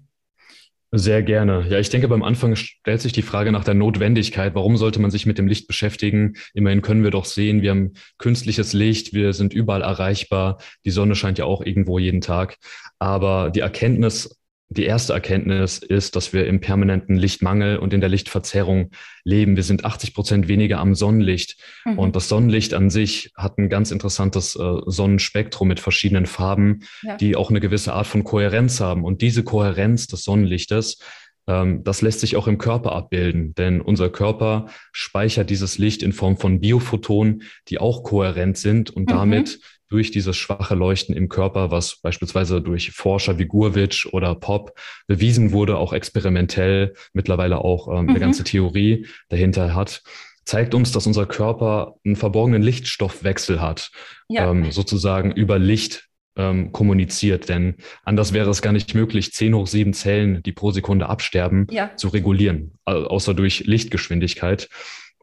Sehr 0.91 1.21
gerne. 1.21 1.67
Ja, 1.69 1.77
ich 1.77 1.91
denke, 1.91 2.07
beim 2.07 2.23
Anfang 2.23 2.55
stellt 2.55 2.99
sich 3.01 3.13
die 3.13 3.21
Frage 3.21 3.51
nach 3.51 3.63
der 3.63 3.75
Notwendigkeit. 3.75 4.55
Warum 4.55 4.75
sollte 4.75 4.99
man 4.99 5.11
sich 5.11 5.27
mit 5.27 5.37
dem 5.37 5.45
Licht 5.45 5.67
beschäftigen? 5.67 6.33
Immerhin 6.55 6.81
können 6.81 7.03
wir 7.03 7.11
doch 7.11 7.25
sehen, 7.25 7.61
wir 7.61 7.69
haben 7.69 7.93
künstliches 8.17 8.73
Licht, 8.73 9.13
wir 9.13 9.33
sind 9.33 9.53
überall 9.53 9.83
erreichbar. 9.83 10.57
Die 10.85 10.89
Sonne 10.89 11.13
scheint 11.13 11.37
ja 11.37 11.45
auch 11.45 11.63
irgendwo 11.63 11.99
jeden 11.99 12.21
Tag. 12.21 12.57
Aber 12.97 13.51
die 13.51 13.59
Erkenntnis 13.59 14.38
die 14.71 14.85
erste 14.85 15.13
Erkenntnis 15.13 15.79
ist, 15.79 16.15
dass 16.15 16.31
wir 16.31 16.45
im 16.45 16.61
permanenten 16.61 17.17
Lichtmangel 17.17 17.77
und 17.77 17.91
in 17.91 18.01
der 18.01 18.09
Lichtverzerrung 18.09 18.91
leben. 19.23 19.55
Wir 19.55 19.63
sind 19.63 19.83
80 19.83 20.13
Prozent 20.13 20.47
weniger 20.47 20.77
am 20.77 20.93
Sonnenlicht. 20.93 21.57
Mhm. 21.85 21.97
Und 21.97 22.15
das 22.15 22.29
Sonnenlicht 22.29 22.75
an 22.75 22.91
sich 22.91 23.31
hat 23.35 23.57
ein 23.57 23.69
ganz 23.69 23.89
interessantes 23.89 24.55
äh, 24.55 24.75
Sonnenspektrum 24.85 25.67
mit 25.67 25.79
verschiedenen 25.79 26.27
Farben, 26.27 26.81
ja. 27.01 27.17
die 27.17 27.35
auch 27.35 27.49
eine 27.49 27.59
gewisse 27.59 27.93
Art 27.93 28.05
von 28.05 28.23
Kohärenz 28.23 28.79
haben. 28.79 29.03
Und 29.03 29.23
diese 29.23 29.43
Kohärenz 29.43 30.05
des 30.05 30.23
Sonnenlichtes, 30.23 30.99
ähm, 31.47 31.83
das 31.83 32.03
lässt 32.03 32.19
sich 32.19 32.35
auch 32.35 32.47
im 32.47 32.59
Körper 32.59 32.91
abbilden. 32.91 33.55
Denn 33.55 33.81
unser 33.81 34.09
Körper 34.09 34.67
speichert 34.91 35.49
dieses 35.49 35.79
Licht 35.79 36.03
in 36.03 36.13
Form 36.13 36.37
von 36.37 36.59
Biophotonen, 36.59 37.41
die 37.69 37.79
auch 37.79 38.03
kohärent 38.03 38.57
sind 38.57 38.91
und 38.91 39.09
mhm. 39.09 39.13
damit 39.15 39.59
durch 39.89 40.11
dieses 40.11 40.37
schwache 40.37 40.75
Leuchten 40.75 41.15
im 41.15 41.29
Körper, 41.29 41.71
was 41.71 41.97
beispielsweise 41.97 42.61
durch 42.61 42.91
Forscher 42.91 43.39
wie 43.39 43.45
Gurwitsch 43.45 44.05
oder 44.05 44.35
Pop 44.35 44.77
bewiesen 45.07 45.51
wurde, 45.51 45.77
auch 45.77 45.93
experimentell 45.93 46.93
mittlerweile 47.13 47.59
auch 47.59 47.87
ähm, 47.87 48.03
mhm. 48.03 48.09
eine 48.09 48.19
ganze 48.19 48.43
Theorie 48.43 49.07
dahinter 49.29 49.73
hat, 49.73 50.01
zeigt 50.45 50.73
uns, 50.73 50.91
dass 50.91 51.07
unser 51.07 51.25
Körper 51.25 51.95
einen 52.05 52.15
verborgenen 52.15 52.61
Lichtstoffwechsel 52.61 53.61
hat, 53.61 53.91
ja. 54.29 54.49
ähm, 54.49 54.71
sozusagen 54.71 55.31
über 55.31 55.59
Licht 55.59 56.09
ähm, 56.35 56.71
kommuniziert. 56.71 57.49
Denn 57.49 57.75
anders 58.03 58.33
wäre 58.33 58.49
es 58.49 58.61
gar 58.61 58.73
nicht 58.73 58.95
möglich, 58.95 59.33
10 59.33 59.53
hoch 59.53 59.67
7 59.67 59.93
Zellen, 59.93 60.41
die 60.43 60.51
pro 60.51 60.71
Sekunde 60.71 61.09
absterben, 61.09 61.67
ja. 61.69 61.95
zu 61.95 62.07
regulieren, 62.07 62.73
außer 62.85 63.33
durch 63.33 63.65
Lichtgeschwindigkeit. 63.65 64.69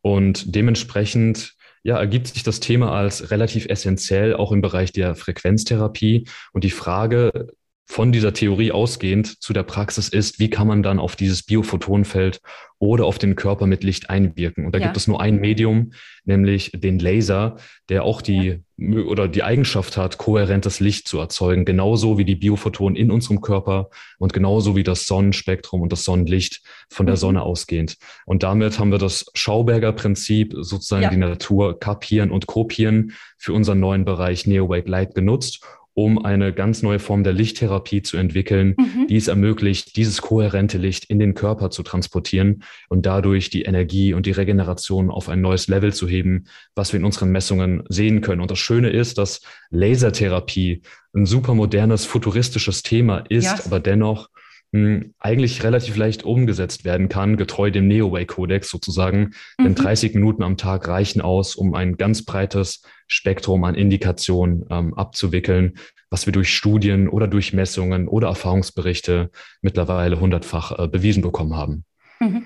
Und 0.02 0.54
dementsprechend 0.54 1.54
ja, 1.87 1.97
ergibt 1.99 2.26
sich 2.26 2.43
das 2.43 2.59
Thema 2.59 2.90
als 2.90 3.31
relativ 3.31 3.66
essentiell, 3.66 4.35
auch 4.35 4.50
im 4.50 4.61
Bereich 4.61 4.90
der 4.90 5.14
Frequenztherapie. 5.14 6.26
Und 6.52 6.64
die 6.64 6.71
Frage 6.71 7.47
von 7.88 8.11
dieser 8.11 8.33
Theorie 8.33 8.73
ausgehend 8.73 9.40
zu 9.40 9.52
der 9.52 9.62
Praxis 9.62 10.09
ist, 10.09 10.40
wie 10.40 10.50
kann 10.50 10.66
man 10.66 10.83
dann 10.83 10.99
auf 10.99 11.14
dieses 11.14 11.45
Biophotonfeld 11.45 12.40
oder 12.78 13.07
auf 13.07 13.19
den 13.19 13.37
Körper 13.37 13.66
mit 13.69 13.85
Licht 13.85 14.11
einwirken? 14.11 14.66
Und 14.66 14.75
da 14.75 14.81
ja. 14.81 14.87
gibt 14.87 14.97
es 14.97 15.07
nur 15.07 15.21
ein 15.21 15.37
Medium, 15.37 15.93
nämlich 16.25 16.73
den 16.75 16.99
Laser, 16.99 17.57
der 17.88 18.02
auch 18.02 18.23
die 18.23 18.61
ja. 18.76 19.02
oder 19.05 19.28
die 19.28 19.45
Eigenschaft 19.45 19.97
hat, 19.97 20.19
kohärentes 20.19 20.81
Licht 20.81 21.07
zu 21.07 21.21
erzeugen, 21.21 21.64
genauso 21.64 22.19
wie 22.19 22.25
die 22.25 22.35
Biophotonen 22.35 22.97
in 22.97 23.12
unserem 23.12 23.40
Körper 23.40 23.88
und 24.19 24.33
genauso 24.33 24.75
wie 24.75 24.83
das 24.83 25.07
Sonnenspektrum 25.07 25.81
und 25.81 25.93
das 25.93 26.02
Sonnenlicht 26.02 26.62
von 26.90 27.07
der 27.07 27.14
mhm. 27.14 27.21
Sonne 27.21 27.43
ausgehend. 27.43 27.99
Und 28.26 28.43
damit 28.43 28.81
haben 28.81 28.90
wir 28.90 28.99
das 28.99 29.26
Schauberger 29.35 29.93
Prinzip, 29.93 30.55
sozusagen 30.57 31.05
ja. 31.05 31.11
die 31.11 31.19
Natur 31.19 31.78
kapieren 31.78 32.33
und 32.33 32.49
kopieren 32.49 33.12
für 33.38 33.52
unseren 33.52 33.78
neuen 33.78 34.05
Bereich 34.05 34.45
Neo-Wake 34.45 34.88
Light 34.88 35.14
genutzt 35.14 35.64
um 35.99 36.23
eine 36.23 36.53
ganz 36.53 36.83
neue 36.83 36.99
Form 36.99 37.25
der 37.25 37.33
Lichttherapie 37.33 38.03
zu 38.03 38.19
entwickeln, 38.19 38.75
mhm. 38.76 39.07
die 39.07 39.17
es 39.17 39.29
ermöglicht, 39.29 39.97
dieses 39.97 40.21
kohärente 40.21 40.76
Licht 40.76 41.07
in 41.07 41.19
den 41.19 41.33
Körper 41.33 41.71
zu 41.71 41.83
transportieren 41.83 42.65
und 42.91 43.07
dadurch 43.07 43.49
die 43.49 43.62
Energie 43.62 44.12
und 44.12 44.26
die 44.26 44.33
Regeneration 44.33 45.11
auf 45.11 45.31
ein 45.31 45.41
neues 45.41 45.69
Level 45.69 45.95
zu 45.95 46.07
heben, 46.07 46.45
was 46.75 46.93
wir 46.93 47.00
in 47.00 47.07
unseren 47.07 47.33
Messungen 47.33 47.83
sehen 47.88 48.21
können. 48.21 48.43
Und 48.43 48.50
das 48.50 48.59
Schöne 48.59 48.91
ist, 48.91 49.17
dass 49.17 49.41
Lasertherapie 49.71 50.83
ein 51.15 51.25
super 51.25 51.55
modernes, 51.55 52.05
futuristisches 52.05 52.83
Thema 52.83 53.25
ist, 53.31 53.45
ja. 53.45 53.59
aber 53.65 53.81
dennoch 53.81 54.29
eigentlich 54.73 55.62
relativ 55.62 55.96
leicht 55.96 56.25
umgesetzt 56.25 56.85
werden 56.85 57.08
kann, 57.08 57.37
getreu 57.37 57.70
dem 57.70 57.88
Neo-Way-Kodex 57.88 58.68
sozusagen. 58.68 59.35
Mhm. 59.58 59.64
Denn 59.64 59.75
30 59.75 60.14
Minuten 60.14 60.42
am 60.42 60.56
Tag 60.56 60.88
reichen 60.88 61.20
aus, 61.20 61.54
um 61.54 61.75
ein 61.75 61.96
ganz 61.96 62.25
breites 62.25 62.82
Spektrum 63.06 63.64
an 63.64 63.75
Indikationen 63.75 64.64
ähm, 64.70 64.94
abzuwickeln, 64.94 65.78
was 66.11 66.26
wir 66.26 66.32
durch 66.32 66.54
Studien 66.54 67.08
oder 67.08 67.28
durch 67.28 67.52
Messungen 67.52 68.08
oder 68.08 68.28
Erfahrungsberichte 68.28 69.30
mittlerweile 69.62 70.20
hundertfach 70.20 70.78
äh, 70.78 70.88
bewiesen 70.88 71.23
bekommen 71.23 71.56
haben. 71.56 71.85
Mhm. 72.20 72.44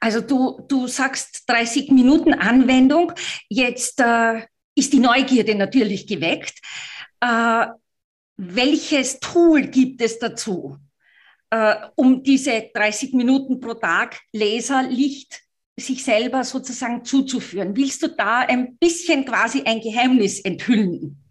Also 0.00 0.20
du, 0.20 0.64
du 0.68 0.86
sagst 0.86 1.48
30 1.48 1.90
Minuten 1.90 2.34
Anwendung. 2.34 3.12
Jetzt 3.48 4.00
äh, 4.00 4.42
ist 4.74 4.92
die 4.92 5.00
Neugierde 5.00 5.54
natürlich 5.54 6.06
geweckt. 6.06 6.58
Äh, 7.20 7.66
welches 8.36 9.20
Tool 9.20 9.62
gibt 9.62 10.00
es 10.00 10.18
dazu? 10.18 10.78
Äh, 11.50 11.74
um 11.96 12.22
diese 12.22 12.70
30 12.74 13.12
Minuten 13.12 13.60
pro 13.60 13.74
Tag 13.74 14.20
Laserlicht 14.32 15.42
sich 15.78 16.04
selber 16.04 16.44
sozusagen 16.44 17.04
zuzuführen. 17.04 17.76
Willst 17.76 18.02
du 18.02 18.08
da 18.08 18.40
ein 18.40 18.76
bisschen 18.76 19.24
quasi 19.24 19.62
ein 19.64 19.80
Geheimnis 19.80 20.40
enthüllen? 20.40 21.24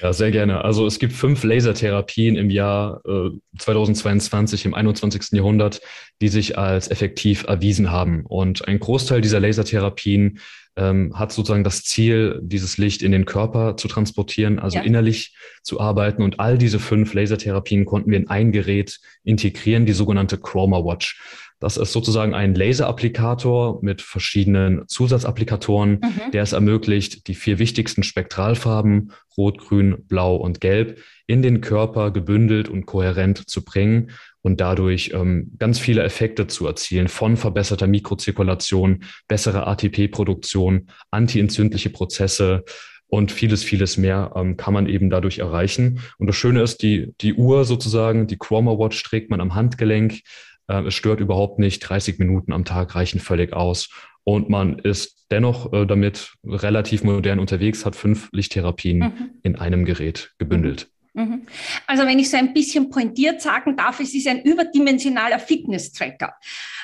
Ja, 0.00 0.12
sehr 0.12 0.30
gerne. 0.30 0.64
Also 0.64 0.86
es 0.86 1.00
gibt 1.00 1.12
fünf 1.12 1.42
Lasertherapien 1.42 2.36
im 2.36 2.50
Jahr 2.50 3.02
äh, 3.04 3.30
2022, 3.58 4.64
im 4.66 4.74
21. 4.74 5.32
Jahrhundert, 5.32 5.80
die 6.20 6.28
sich 6.28 6.56
als 6.56 6.88
effektiv 6.88 7.44
erwiesen 7.48 7.90
haben. 7.90 8.24
Und 8.24 8.68
ein 8.68 8.78
Großteil 8.78 9.20
dieser 9.20 9.40
Lasertherapien 9.40 10.38
ähm, 10.78 11.18
hat 11.18 11.32
sozusagen 11.32 11.64
das 11.64 11.82
Ziel, 11.82 12.38
dieses 12.42 12.78
Licht 12.78 13.02
in 13.02 13.12
den 13.12 13.24
Körper 13.24 13.76
zu 13.76 13.88
transportieren, 13.88 14.58
also 14.58 14.78
ja. 14.78 14.84
innerlich 14.84 15.36
zu 15.62 15.80
arbeiten. 15.80 16.22
Und 16.22 16.38
all 16.38 16.56
diese 16.56 16.78
fünf 16.78 17.12
Lasertherapien 17.12 17.84
konnten 17.84 18.10
wir 18.10 18.18
in 18.18 18.30
ein 18.30 18.52
Gerät 18.52 19.00
integrieren, 19.24 19.86
die 19.86 19.92
sogenannte 19.92 20.38
Chroma 20.38 20.84
Watch. 20.84 21.20
Das 21.60 21.76
ist 21.76 21.92
sozusagen 21.92 22.34
ein 22.34 22.54
Laserapplikator 22.54 23.80
mit 23.82 24.00
verschiedenen 24.00 24.86
Zusatzapplikatoren, 24.86 25.98
mhm. 26.00 26.30
der 26.32 26.44
es 26.44 26.52
ermöglicht, 26.52 27.26
die 27.26 27.34
vier 27.34 27.58
wichtigsten 27.58 28.04
Spektralfarben, 28.04 29.10
Rot, 29.36 29.58
Grün, 29.58 30.04
Blau 30.06 30.36
und 30.36 30.60
Gelb, 30.60 31.00
in 31.26 31.42
den 31.42 31.60
Körper 31.60 32.12
gebündelt 32.12 32.68
und 32.68 32.86
kohärent 32.86 33.50
zu 33.50 33.64
bringen 33.64 34.12
und 34.48 34.62
dadurch 34.62 35.12
ähm, 35.14 35.52
ganz 35.58 35.78
viele 35.78 36.02
Effekte 36.02 36.46
zu 36.46 36.66
erzielen, 36.66 37.08
von 37.08 37.36
verbesserter 37.36 37.86
Mikrozirkulation, 37.86 39.04
bessere 39.28 39.66
ATP-Produktion, 39.66 40.88
antientzündliche 41.10 41.90
Prozesse, 41.90 42.64
und 43.10 43.32
vieles, 43.32 43.64
vieles 43.64 43.96
mehr 43.96 44.32
ähm, 44.36 44.58
kann 44.58 44.74
man 44.74 44.86
eben 44.86 45.08
dadurch 45.08 45.38
erreichen. 45.38 46.00
Und 46.18 46.26
das 46.26 46.36
Schöne 46.36 46.60
ist, 46.60 46.82
die, 46.82 47.14
die 47.22 47.32
Uhr 47.32 47.64
sozusagen, 47.64 48.26
die 48.26 48.36
Chroma 48.36 48.72
Watch 48.72 49.02
trägt 49.02 49.30
man 49.30 49.40
am 49.40 49.54
Handgelenk. 49.54 50.20
Äh, 50.66 50.82
es 50.82 50.94
stört 50.94 51.18
überhaupt 51.20 51.58
nicht. 51.58 51.80
30 51.80 52.18
Minuten 52.18 52.52
am 52.52 52.66
Tag 52.66 52.94
reichen 52.94 53.18
völlig 53.18 53.54
aus. 53.54 53.88
Und 54.24 54.50
man 54.50 54.78
ist 54.78 55.24
dennoch 55.30 55.72
äh, 55.72 55.86
damit 55.86 56.34
relativ 56.44 57.02
modern 57.02 57.38
unterwegs, 57.38 57.86
hat 57.86 57.96
fünf 57.96 58.28
Lichttherapien 58.32 58.98
mhm. 58.98 59.30
in 59.42 59.56
einem 59.56 59.86
Gerät 59.86 60.34
gebündelt. 60.36 60.90
Mhm. 61.18 61.46
Also 61.88 62.06
wenn 62.06 62.20
ich 62.20 62.30
so 62.30 62.36
ein 62.36 62.54
bisschen 62.54 62.90
pointiert 62.90 63.42
sagen 63.42 63.76
darf, 63.76 63.98
es 63.98 64.14
ist 64.14 64.28
ein 64.28 64.42
überdimensionaler 64.42 65.40
Fitness-Tracker. 65.40 66.32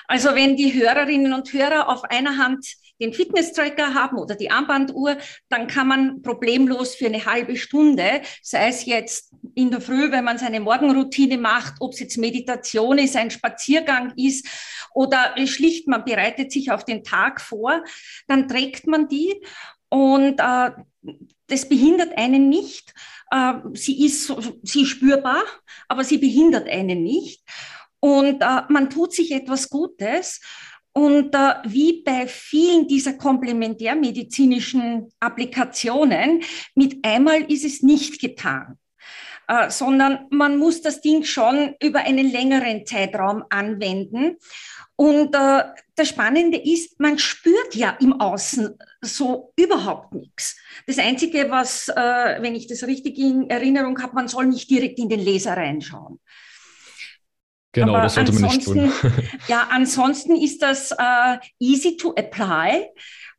Also 0.08 0.34
wenn 0.34 0.56
die 0.56 0.74
Hörerinnen 0.74 1.32
und 1.32 1.52
Hörer 1.52 1.88
auf 1.88 2.02
einer 2.04 2.36
Hand 2.36 2.66
den 3.00 3.12
Fitness-Tracker 3.12 3.94
haben 3.94 4.18
oder 4.18 4.34
die 4.34 4.50
Armbanduhr, 4.50 5.18
dann 5.48 5.68
kann 5.68 5.86
man 5.86 6.22
problemlos 6.22 6.96
für 6.96 7.06
eine 7.06 7.24
halbe 7.24 7.56
Stunde, 7.56 8.22
sei 8.42 8.68
es 8.68 8.86
jetzt 8.86 9.32
in 9.54 9.70
der 9.70 9.80
Früh, 9.80 10.10
wenn 10.10 10.24
man 10.24 10.38
seine 10.38 10.58
Morgenroutine 10.58 11.38
macht, 11.38 11.74
ob 11.78 11.92
es 11.92 12.00
jetzt 12.00 12.18
Meditation 12.18 12.98
ist, 12.98 13.16
ein 13.16 13.30
Spaziergang 13.30 14.14
ist 14.16 14.48
oder 14.94 15.34
schlicht 15.46 15.86
man 15.86 16.04
bereitet 16.04 16.50
sich 16.50 16.72
auf 16.72 16.84
den 16.84 17.04
Tag 17.04 17.40
vor, 17.40 17.84
dann 18.26 18.48
trägt 18.48 18.88
man 18.88 19.06
die 19.06 19.32
und 19.90 20.40
äh, 20.40 20.70
das 21.46 21.68
behindert 21.68 22.16
einen 22.16 22.48
nicht. 22.48 22.94
Äh, 23.30 23.54
sie 23.74 24.04
ist 24.04 24.32
sie 24.62 24.82
ist 24.82 24.88
spürbar, 24.88 25.42
aber 25.88 26.04
sie 26.04 26.18
behindert 26.18 26.68
einen 26.68 27.02
nicht. 27.02 27.42
Und 28.00 28.42
äh, 28.42 28.62
man 28.68 28.90
tut 28.90 29.12
sich 29.12 29.32
etwas 29.32 29.68
Gutes. 29.68 30.40
Und 30.92 31.34
äh, 31.34 31.54
wie 31.64 32.02
bei 32.04 32.28
vielen 32.28 32.86
dieser 32.86 33.14
komplementärmedizinischen 33.14 35.10
Applikationen, 35.18 36.42
mit 36.74 37.04
einmal 37.04 37.50
ist 37.50 37.64
es 37.64 37.82
nicht 37.82 38.20
getan. 38.20 38.78
Äh, 39.46 39.70
sondern 39.70 40.26
man 40.30 40.58
muss 40.58 40.80
das 40.80 41.00
Ding 41.00 41.24
schon 41.24 41.74
über 41.82 42.00
einen 42.00 42.30
längeren 42.30 42.86
Zeitraum 42.86 43.44
anwenden. 43.50 44.36
Und 44.96 45.34
äh, 45.34 45.64
das 45.96 46.08
Spannende 46.08 46.56
ist, 46.56 46.98
man 47.00 47.18
spürt 47.18 47.74
ja 47.74 47.96
im 48.00 48.20
Außen 48.20 48.78
so 49.00 49.52
überhaupt 49.56 50.14
nichts. 50.14 50.56
Das 50.86 50.98
Einzige, 50.98 51.50
was, 51.50 51.88
äh, 51.88 51.94
wenn 52.40 52.54
ich 52.54 52.68
das 52.68 52.84
richtig 52.84 53.18
in 53.18 53.50
Erinnerung 53.50 54.00
habe, 54.00 54.14
man 54.14 54.28
soll 54.28 54.46
nicht 54.46 54.70
direkt 54.70 54.98
in 54.98 55.08
den 55.08 55.20
Laser 55.20 55.56
reinschauen. 55.56 56.20
Genau, 57.72 57.94
Aber 57.94 58.02
das 58.04 58.14
sollte 58.14 58.32
man 58.32 58.42
nicht 58.42 58.64
tun. 58.64 58.92
ja, 59.48 59.66
ansonsten 59.70 60.36
ist 60.36 60.62
das 60.62 60.92
äh, 60.92 61.38
easy 61.58 61.96
to 61.96 62.14
apply 62.16 62.88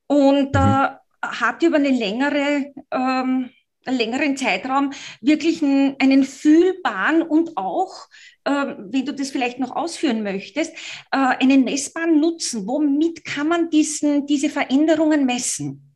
und 0.08 0.54
mhm. 0.54 0.60
äh, 0.60 0.90
hat 1.22 1.64
über 1.64 1.78
eine 1.78 1.90
längere, 1.90 2.74
ähm, 2.92 3.50
längeren 3.86 4.38
Zeitraum 4.38 4.92
wirklich 5.22 5.62
einen, 5.62 5.96
einen 6.00 6.24
fühlbaren 6.24 7.22
und 7.22 7.58
auch, 7.58 8.08
äh, 8.44 8.51
wenn 8.51 9.06
du 9.06 9.13
das 9.13 9.32
vielleicht 9.32 9.60
noch 9.60 9.75
ausführen 9.75 10.24
möchtest, 10.24 10.74
äh, 11.12 11.18
einen 11.18 11.63
messbaren 11.63 12.20
Nutzen. 12.20 12.68
Womit 12.68 13.25
kann 13.25 13.48
man 13.48 13.70
diesen, 13.70 14.25
diese 14.25 14.50
Veränderungen 14.50 15.25
messen? 15.25 15.96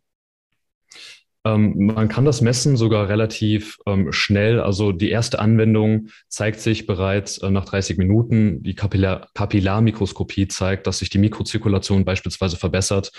Ähm, 1.46 1.86
man 1.94 2.10
kann 2.10 2.26
das 2.26 2.42
messen 2.42 2.76
sogar 2.76 3.08
relativ 3.08 3.78
ähm, 3.86 4.12
schnell. 4.12 4.60
Also 4.60 4.92
die 4.92 5.10
erste 5.10 5.40
Anwendung 5.40 6.10
zeigt 6.28 6.60
sich 6.60 6.86
bereits 6.86 7.38
äh, 7.38 7.50
nach 7.50 7.66
30 7.66 7.98
Minuten. 7.98 8.62
Die 8.62 8.76
Kapillar 8.76 9.30
Kapillarmikroskopie 9.34 10.50
zeigt, 10.50 10.86
dass 10.86 11.00
sich 11.00 11.10
die 11.10 11.18
Mikrozirkulation 11.18 12.04
beispielsweise 12.04 12.58
verbessert 12.58 13.12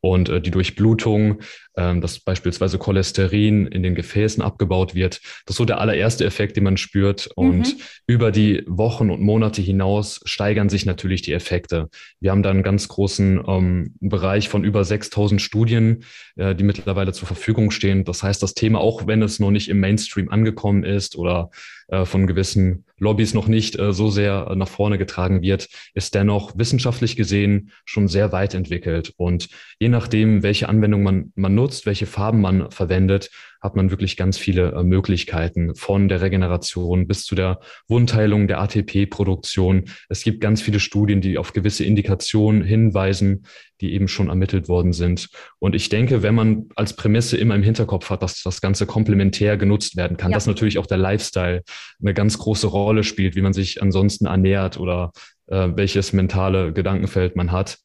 und 0.00 0.28
äh, 0.30 0.40
die 0.40 0.50
Durchblutung, 0.50 1.40
dass 1.76 2.20
beispielsweise 2.20 2.78
Cholesterin 2.78 3.66
in 3.66 3.82
den 3.82 3.94
Gefäßen 3.94 4.42
abgebaut 4.42 4.94
wird. 4.94 5.20
Das 5.44 5.54
ist 5.54 5.58
so 5.58 5.66
der 5.66 5.78
allererste 5.78 6.24
Effekt, 6.24 6.56
den 6.56 6.64
man 6.64 6.78
spürt. 6.78 7.28
Und 7.34 7.76
mhm. 7.76 7.80
über 8.06 8.32
die 8.32 8.64
Wochen 8.66 9.10
und 9.10 9.20
Monate 9.20 9.60
hinaus 9.60 10.20
steigern 10.24 10.70
sich 10.70 10.86
natürlich 10.86 11.20
die 11.20 11.34
Effekte. 11.34 11.90
Wir 12.18 12.30
haben 12.30 12.42
da 12.42 12.50
einen 12.50 12.62
ganz 12.62 12.88
großen 12.88 13.42
ähm, 13.46 13.94
Bereich 14.00 14.48
von 14.48 14.64
über 14.64 14.84
6000 14.84 15.42
Studien, 15.42 16.04
äh, 16.36 16.54
die 16.54 16.64
mittlerweile 16.64 17.12
zur 17.12 17.26
Verfügung 17.26 17.70
stehen. 17.70 18.04
Das 18.04 18.22
heißt, 18.22 18.42
das 18.42 18.54
Thema, 18.54 18.80
auch 18.80 19.06
wenn 19.06 19.20
es 19.20 19.38
noch 19.38 19.50
nicht 19.50 19.68
im 19.68 19.78
Mainstream 19.78 20.30
angekommen 20.30 20.82
ist 20.82 21.16
oder 21.16 21.50
äh, 21.88 22.06
von 22.06 22.26
gewissen 22.26 22.85
Lobbys 22.98 23.34
noch 23.34 23.48
nicht 23.48 23.78
äh, 23.78 23.92
so 23.92 24.10
sehr 24.10 24.54
nach 24.56 24.68
vorne 24.68 24.98
getragen 24.98 25.42
wird, 25.42 25.68
ist 25.94 26.14
dennoch 26.14 26.56
wissenschaftlich 26.56 27.16
gesehen 27.16 27.70
schon 27.84 28.08
sehr 28.08 28.32
weit 28.32 28.54
entwickelt. 28.54 29.12
Und 29.16 29.48
je 29.78 29.88
nachdem, 29.88 30.42
welche 30.42 30.68
Anwendung 30.68 31.02
man, 31.02 31.32
man 31.34 31.54
nutzt, 31.54 31.86
welche 31.86 32.06
Farben 32.06 32.40
man 32.40 32.70
verwendet, 32.70 33.30
hat 33.66 33.76
man 33.76 33.90
wirklich 33.90 34.16
ganz 34.16 34.38
viele 34.38 34.72
äh, 34.72 34.82
Möglichkeiten 34.82 35.74
von 35.74 36.08
der 36.08 36.22
Regeneration 36.22 37.06
bis 37.06 37.24
zu 37.24 37.34
der 37.34 37.60
Wundheilung, 37.88 38.48
der 38.48 38.60
ATP-Produktion. 38.60 39.84
Es 40.08 40.22
gibt 40.22 40.40
ganz 40.40 40.62
viele 40.62 40.80
Studien, 40.80 41.20
die 41.20 41.36
auf 41.36 41.52
gewisse 41.52 41.84
Indikationen 41.84 42.62
hinweisen, 42.62 43.44
die 43.80 43.92
eben 43.92 44.08
schon 44.08 44.28
ermittelt 44.28 44.68
worden 44.68 44.92
sind. 44.92 45.28
Und 45.58 45.74
ich 45.74 45.88
denke, 45.88 46.22
wenn 46.22 46.34
man 46.34 46.68
als 46.76 46.96
Prämisse 46.96 47.36
immer 47.36 47.54
im 47.54 47.62
Hinterkopf 47.62 48.08
hat, 48.08 48.22
dass 48.22 48.42
das 48.42 48.60
Ganze 48.60 48.86
komplementär 48.86 49.56
genutzt 49.56 49.96
werden 49.96 50.16
kann, 50.16 50.30
ja. 50.30 50.36
dass 50.36 50.46
natürlich 50.46 50.78
auch 50.78 50.86
der 50.86 50.98
Lifestyle 50.98 51.62
eine 52.00 52.14
ganz 52.14 52.38
große 52.38 52.68
Rolle 52.68 53.04
spielt, 53.04 53.36
wie 53.36 53.42
man 53.42 53.52
sich 53.52 53.82
ansonsten 53.82 54.26
ernährt 54.26 54.78
oder 54.78 55.12
äh, 55.48 55.68
welches 55.74 56.12
mentale 56.12 56.72
Gedankenfeld 56.72 57.36
man 57.36 57.52
hat, 57.52 57.78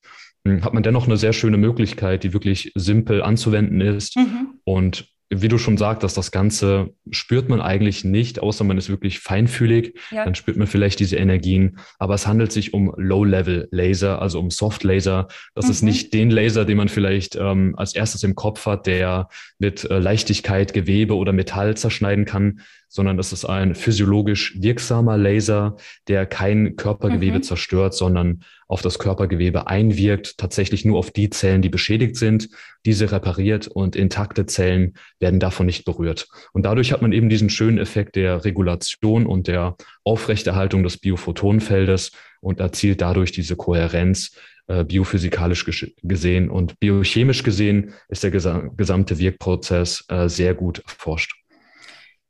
hm, 0.45 0.63
hat 0.63 0.73
man 0.73 0.83
dennoch 0.83 1.07
eine 1.07 1.17
sehr 1.17 1.33
schöne 1.33 1.57
Möglichkeit, 1.57 2.23
die 2.23 2.33
wirklich 2.33 2.71
simpel 2.75 3.21
anzuwenden 3.21 3.81
ist 3.81 4.15
mhm. 4.15 4.59
und 4.63 5.07
wie 5.33 5.47
du 5.47 5.57
schon 5.57 5.77
sagtest, 5.77 6.17
das 6.17 6.31
Ganze 6.31 6.93
spürt 7.09 7.47
man 7.47 7.61
eigentlich 7.61 8.03
nicht, 8.03 8.41
außer 8.41 8.65
man 8.65 8.77
ist 8.77 8.89
wirklich 8.89 9.19
feinfühlig. 9.19 9.97
Ja. 10.11 10.25
Dann 10.25 10.35
spürt 10.35 10.57
man 10.57 10.67
vielleicht 10.67 10.99
diese 10.99 11.15
Energien. 11.15 11.77
Aber 11.99 12.15
es 12.15 12.27
handelt 12.27 12.51
sich 12.51 12.73
um 12.73 12.93
Low-Level-Laser, 12.97 14.21
also 14.21 14.39
um 14.39 14.51
Soft-Laser. 14.51 15.29
Das 15.55 15.65
mhm. 15.65 15.71
ist 15.71 15.81
nicht 15.83 16.13
den 16.13 16.31
Laser, 16.31 16.65
den 16.65 16.77
man 16.77 16.89
vielleicht 16.89 17.37
ähm, 17.37 17.75
als 17.77 17.95
erstes 17.95 18.23
im 18.23 18.35
Kopf 18.35 18.65
hat, 18.65 18.87
der 18.87 19.29
mit 19.57 19.85
äh, 19.85 19.99
Leichtigkeit 19.99 20.73
Gewebe 20.73 21.15
oder 21.15 21.31
Metall 21.31 21.77
zerschneiden 21.77 22.25
kann, 22.25 22.59
sondern 22.91 23.15
das 23.15 23.31
ist 23.31 23.45
ein 23.45 23.73
physiologisch 23.73 24.53
wirksamer 24.59 25.17
Laser, 25.17 25.77
der 26.09 26.25
kein 26.25 26.75
Körpergewebe 26.75 27.37
mhm. 27.37 27.43
zerstört, 27.43 27.93
sondern 27.93 28.43
auf 28.67 28.81
das 28.81 28.99
Körpergewebe 28.99 29.67
einwirkt, 29.67 30.37
tatsächlich 30.37 30.83
nur 30.83 30.99
auf 30.99 31.09
die 31.09 31.29
Zellen, 31.29 31.61
die 31.61 31.69
beschädigt 31.69 32.17
sind, 32.17 32.49
diese 32.85 33.09
repariert 33.11 33.67
und 33.67 33.95
intakte 33.95 34.45
Zellen 34.45 34.95
werden 35.19 35.39
davon 35.39 35.67
nicht 35.67 35.85
berührt. 35.85 36.27
Und 36.51 36.63
dadurch 36.63 36.91
hat 36.91 37.01
man 37.01 37.13
eben 37.13 37.29
diesen 37.29 37.49
schönen 37.49 37.77
Effekt 37.77 38.17
der 38.17 38.43
Regulation 38.43 39.25
und 39.25 39.47
der 39.47 39.77
Aufrechterhaltung 40.03 40.83
des 40.83 40.97
Biophotonenfeldes 40.97 42.11
und 42.41 42.59
erzielt 42.59 42.99
dadurch 42.99 43.31
diese 43.31 43.55
Kohärenz 43.55 44.35
äh, 44.67 44.83
biophysikalisch 44.83 45.65
gesehen 46.03 46.49
und 46.49 46.77
biochemisch 46.79 47.43
gesehen 47.43 47.93
ist 48.09 48.23
der 48.23 48.31
gesamte 48.31 49.17
Wirkprozess 49.17 50.03
äh, 50.09 50.27
sehr 50.27 50.55
gut 50.55 50.79
erforscht. 50.79 51.40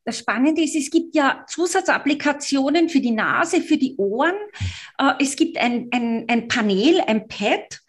Das 0.03 0.17
Spannende 0.17 0.63
ist, 0.63 0.75
es 0.75 0.89
gibt 0.89 1.15
ja 1.15 1.45
Zusatzapplikationen 1.47 2.89
für 2.89 2.99
die 2.99 3.11
Nase, 3.11 3.61
für 3.61 3.77
die 3.77 3.95
Ohren. 3.97 4.33
Äh, 4.97 5.13
es 5.19 5.35
gibt 5.35 5.57
ein, 5.57 5.89
ein, 5.91 6.25
ein 6.27 6.47
Panel, 6.47 7.01
ein 7.01 7.27
Pad 7.27 7.81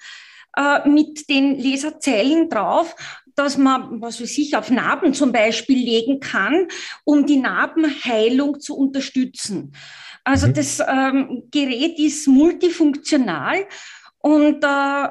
äh, 0.57 0.89
mit 0.89 1.29
den 1.31 1.59
Laserzellen 1.59 2.51
drauf, 2.51 2.95
dass 3.35 3.57
man, 3.57 4.03
was 4.03 4.21
weiß 4.21 4.37
ich, 4.39 4.57
auf 4.57 4.71
Narben 4.71 5.15
zum 5.15 5.33
Beispiel 5.33 5.79
legen 5.79 6.21
kann, 6.21 6.69
um 7.05 7.25
die 7.25 7.39
Narbenheilung 7.39 8.61
zu 8.61 8.77
unterstützen. 8.77 9.75
Also 10.25 10.49
mhm. 10.49 10.55
das 10.55 10.81
ähm, 10.87 11.45
Gerät 11.51 11.99
ist 11.99 12.29
multifunktional 12.29 13.67
und 14.19 14.63
äh, 14.63 15.09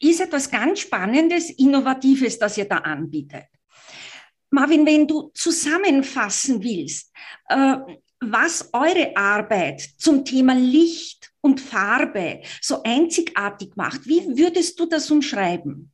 ist 0.00 0.20
etwas 0.20 0.50
ganz 0.50 0.80
Spannendes, 0.80 1.50
Innovatives, 1.50 2.38
das 2.38 2.58
ihr 2.58 2.64
da 2.64 2.78
anbietet. 2.78 3.51
Marvin, 4.52 4.86
wenn 4.86 5.08
du 5.08 5.30
zusammenfassen 5.34 6.62
willst, 6.62 7.10
äh, 7.48 7.76
was 8.20 8.68
eure 8.72 9.16
Arbeit 9.16 9.80
zum 9.96 10.24
Thema 10.24 10.54
Licht 10.54 11.32
und 11.40 11.60
Farbe 11.60 12.42
so 12.60 12.82
einzigartig 12.84 13.70
macht, 13.76 14.06
wie 14.06 14.20
würdest 14.36 14.78
du 14.78 14.86
das 14.86 15.10
umschreiben? 15.10 15.90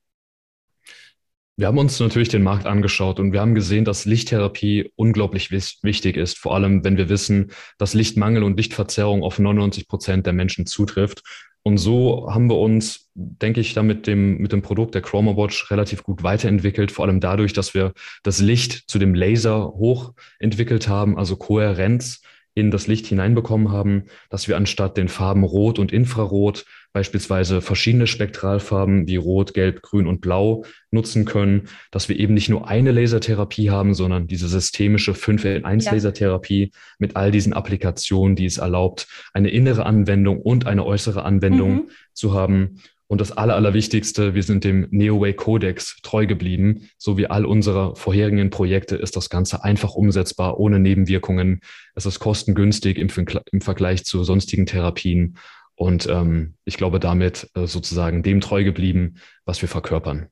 Wir 1.57 1.67
haben 1.67 1.79
uns 1.79 1.99
natürlich 1.99 2.29
den 2.29 2.43
Markt 2.43 2.67
angeschaut 2.67 3.19
und 3.19 3.33
wir 3.33 3.41
haben 3.41 3.55
gesehen, 3.55 3.85
dass 3.85 4.05
Lichttherapie 4.05 4.93
unglaublich 4.95 5.51
wichtig 5.51 6.17
ist, 6.17 6.39
vor 6.39 6.55
allem 6.55 6.85
wenn 6.85 6.97
wir 6.97 7.09
wissen, 7.09 7.51
dass 7.79 7.95
Lichtmangel 7.95 8.45
und 8.45 8.57
Lichtverzerrung 8.57 9.25
auf 9.25 9.41
99 9.41 9.89
Prozent 9.89 10.27
der 10.27 10.35
Menschen 10.35 10.67
zutrifft 10.67 11.23
und 11.63 11.79
so 11.79 12.33
haben 12.33 12.49
wir 12.49 12.57
uns, 12.57 13.11
denke 13.15 13.61
ich, 13.61 13.75
da 13.75 13.83
mit 13.83 14.07
dem, 14.07 14.39
mit 14.39 14.53
dem 14.53 14.63
Produkt 14.63 14.95
der 14.95 15.03
Chroma 15.03 15.37
Watch 15.37 15.71
relativ 15.71 16.03
gut 16.03 16.23
weiterentwickelt, 16.23 16.91
vor 16.93 17.05
allem 17.05 17.21
dadurch, 17.21 17.53
dass 17.53 17.75
wir 17.75 17.93
das 18.23 18.41
Licht 18.41 18.89
zu 18.89 18.99
dem 18.99 19.15
Laser 19.15 19.73
hochentwickelt 19.75 20.89
haben, 20.89 21.19
also 21.19 21.37
Kohärenz 21.37 22.23
in 22.59 22.71
das 22.71 22.87
Licht 22.87 23.07
hineinbekommen 23.07 23.71
haben, 23.71 24.05
dass 24.31 24.49
wir 24.49 24.57
anstatt 24.57 24.97
den 24.97 25.09
Farben 25.09 25.45
Rot 25.45 25.79
und 25.79 25.93
Infrarot 25.93 26.65
beispielsweise 26.93 27.61
verschiedene 27.61 28.07
Spektralfarben 28.07 29.07
wie 29.07 29.17
Rot, 29.17 29.55
Gelb, 29.55 29.83
Grün 29.83 30.07
und 30.07 30.21
Blau 30.21 30.65
nutzen 30.91 31.25
können, 31.25 31.69
dass 31.91 32.09
wir 32.09 32.19
eben 32.19 32.35
nicht 32.35 32.49
nur 32.49 32.67
eine 32.67 32.93
Lasertherapie 32.93 33.71
haben, 33.71 33.95
sondern 33.95 34.27
diese 34.27 34.49
systemische 34.49 35.15
5 35.15 35.45
in 35.45 35.65
1 35.65 35.85
ja. 35.85 35.93
Lasertherapie 35.93 36.73
mit 36.99 37.15
all 37.17 37.31
diesen 37.31 37.53
Applikationen, 37.53 38.37
die 38.37 38.47
es 38.47 38.59
erlaubt, 38.59 39.07
eine 39.33 39.51
innere 39.51 39.87
Anwendung 39.87 40.41
und 40.41 40.67
eine 40.67 40.85
äußere 40.85 41.25
Anwendung 41.25 41.73
mhm. 41.73 41.91
zu 42.15 42.35
haben. 42.35 42.81
Und 43.09 43.23
das 43.23 43.33
Aller, 43.33 43.57
Allerwichtigste, 43.57 44.35
wir 44.35 44.43
sind 44.43 44.65
dem 44.65 44.87
NeoWay 44.91 45.33
Codex 45.33 45.99
treu 46.03 46.27
geblieben. 46.27 46.91
So 46.99 47.17
wie 47.17 47.27
all 47.27 47.47
unsere 47.47 47.97
vorherigen 47.97 48.51
Projekte 48.51 48.97
ist 48.97 49.17
das 49.17 49.31
Ganze 49.31 49.65
einfach 49.65 49.95
umsetzbar, 49.95 50.61
ohne 50.61 50.79
Nebenwirkungen. 50.79 51.63
Es 51.95 52.05
ist 52.05 52.21
kostengünstig 52.21 52.99
im, 52.99 53.09
im 53.51 53.61
Vergleich 53.63 54.05
zu 54.05 54.25
sonstigen 54.25 54.67
Therapien. 54.67 55.39
Und 55.75 56.07
ähm, 56.07 56.55
ich 56.67 56.77
glaube, 56.77 57.01
damit 57.01 57.49
äh, 57.55 57.67
sozusagen 57.67 58.23
dem 58.23 58.43
treu 58.43 58.63
geblieben, 58.63 59.15
was 59.47 59.63
wir 59.63 59.71
verkörpern. 59.71 60.27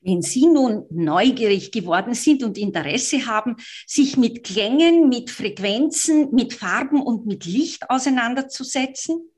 Wenn 0.00 0.22
Sie 0.22 0.46
nun 0.46 0.86
neugierig 0.90 1.70
geworden 1.70 2.14
sind 2.14 2.42
und 2.42 2.58
Interesse 2.58 3.26
haben, 3.26 3.56
sich 3.86 4.16
mit 4.16 4.42
Klängen, 4.42 5.08
mit 5.08 5.30
Frequenzen, 5.30 6.34
mit 6.34 6.54
Farben 6.54 7.02
und 7.02 7.26
mit 7.26 7.44
Licht 7.44 7.88
auseinanderzusetzen, 7.88 9.30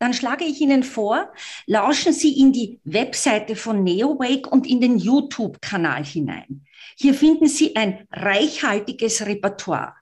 dann 0.00 0.14
schlage 0.14 0.46
ich 0.46 0.60
Ihnen 0.62 0.82
vor, 0.82 1.30
lauschen 1.66 2.14
Sie 2.14 2.40
in 2.40 2.52
die 2.52 2.80
Webseite 2.84 3.54
von 3.54 3.84
NeoWake 3.84 4.48
und 4.48 4.66
in 4.66 4.80
den 4.80 4.98
YouTube-Kanal 4.98 6.04
hinein. 6.04 6.64
Hier 6.96 7.12
finden 7.12 7.46
Sie 7.46 7.76
ein 7.76 8.06
reichhaltiges 8.10 9.26
Repertoire. 9.26 9.94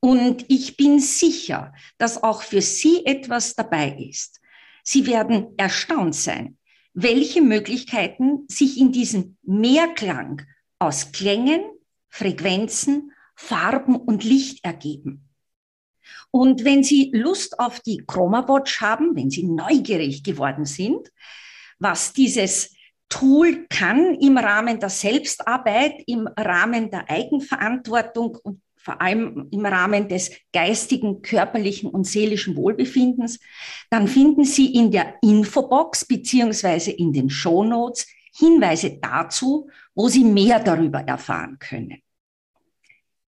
Und 0.00 0.46
ich 0.48 0.78
bin 0.78 1.00
sicher, 1.00 1.74
dass 1.98 2.22
auch 2.22 2.42
für 2.42 2.62
Sie 2.62 3.04
etwas 3.04 3.54
dabei 3.54 3.90
ist. 4.10 4.40
Sie 4.82 5.06
werden 5.06 5.48
erstaunt 5.58 6.14
sein, 6.14 6.56
welche 6.94 7.42
Möglichkeiten 7.42 8.46
sich 8.48 8.80
in 8.80 8.90
diesem 8.90 9.36
Mehrklang 9.42 10.46
aus 10.78 11.12
Klängen, 11.12 11.62
Frequenzen, 12.08 13.12
Farben 13.34 13.96
und 13.96 14.24
Licht 14.24 14.64
ergeben. 14.64 15.25
Und 16.30 16.64
wenn 16.64 16.82
Sie 16.82 17.10
Lust 17.12 17.58
auf 17.58 17.80
die 17.80 18.02
Chroma 18.06 18.46
Watch 18.48 18.80
haben, 18.80 19.14
wenn 19.14 19.30
Sie 19.30 19.44
neugierig 19.44 20.22
geworden 20.22 20.64
sind, 20.64 21.10
was 21.78 22.12
dieses 22.12 22.74
Tool 23.08 23.66
kann 23.68 24.14
im 24.16 24.36
Rahmen 24.36 24.80
der 24.80 24.88
Selbstarbeit, 24.88 26.02
im 26.06 26.26
Rahmen 26.26 26.90
der 26.90 27.08
Eigenverantwortung 27.08 28.36
und 28.42 28.60
vor 28.76 29.00
allem 29.00 29.48
im 29.50 29.66
Rahmen 29.66 30.08
des 30.08 30.30
geistigen, 30.52 31.20
körperlichen 31.20 31.90
und 31.90 32.04
seelischen 32.04 32.56
Wohlbefindens, 32.56 33.40
dann 33.90 34.06
finden 34.06 34.44
Sie 34.44 34.74
in 34.74 34.92
der 34.92 35.16
Infobox 35.22 36.04
beziehungsweise 36.04 36.92
in 36.92 37.12
den 37.12 37.28
Show 37.28 37.64
Notes 37.64 38.06
Hinweise 38.32 38.98
dazu, 39.00 39.68
wo 39.94 40.08
Sie 40.08 40.22
mehr 40.22 40.60
darüber 40.60 41.00
erfahren 41.00 41.58
können. 41.58 42.00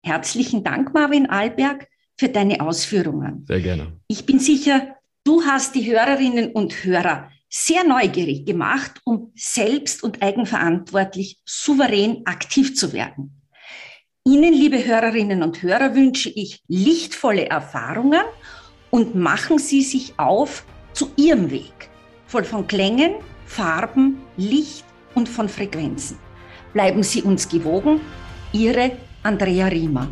Herzlichen 0.03 0.63
Dank, 0.65 0.93
Marvin 0.93 1.31
Alberg 1.31 1.89
für 2.19 2.29
deine 2.29 2.61
Ausführungen. 2.61 3.45
Sehr 3.47 3.61
gerne. 3.61 3.93
Ich 4.09 4.27
bin 4.27 4.41
sicher, 4.41 4.97
du 5.25 5.43
hast 5.43 5.75
die 5.75 5.91
Hörerinnen 5.91 6.53
und 6.53 6.85
Hörer 6.85 7.31
sehr 7.49 7.85
neugierig 7.85 8.45
gemacht, 8.45 9.01
um 9.05 9.33
selbst 9.35 10.03
und 10.03 10.23
eigenverantwortlich 10.23 11.41
souverän 11.47 12.27
aktiv 12.27 12.77
zu 12.77 12.93
werden. 12.93 13.41
Ihnen, 14.27 14.53
liebe 14.53 14.85
Hörerinnen 14.85 15.43
und 15.43 15.63
Hörer, 15.63 15.95
wünsche 15.95 16.29
ich 16.29 16.63
lichtvolle 16.69 17.47
Erfahrungen 17.47 18.21
und 18.91 19.15
machen 19.15 19.59
Sie 19.59 19.83
sich 19.83 20.19
auf 20.19 20.65
zu 20.93 21.11
Ihrem 21.17 21.51
Weg, 21.51 21.89
voll 22.27 22.45
von 22.45 22.67
Klängen, 22.67 23.15
Farben, 23.47 24.19
Licht 24.37 24.85
und 25.15 25.29
von 25.29 25.49
Frequenzen. 25.49 26.19
Bleiben 26.75 27.03
Sie 27.03 27.23
uns 27.23 27.49
gewogen, 27.49 28.01
Ihre 28.53 28.93
Andrea 29.23 29.69
Riemer. 29.69 30.09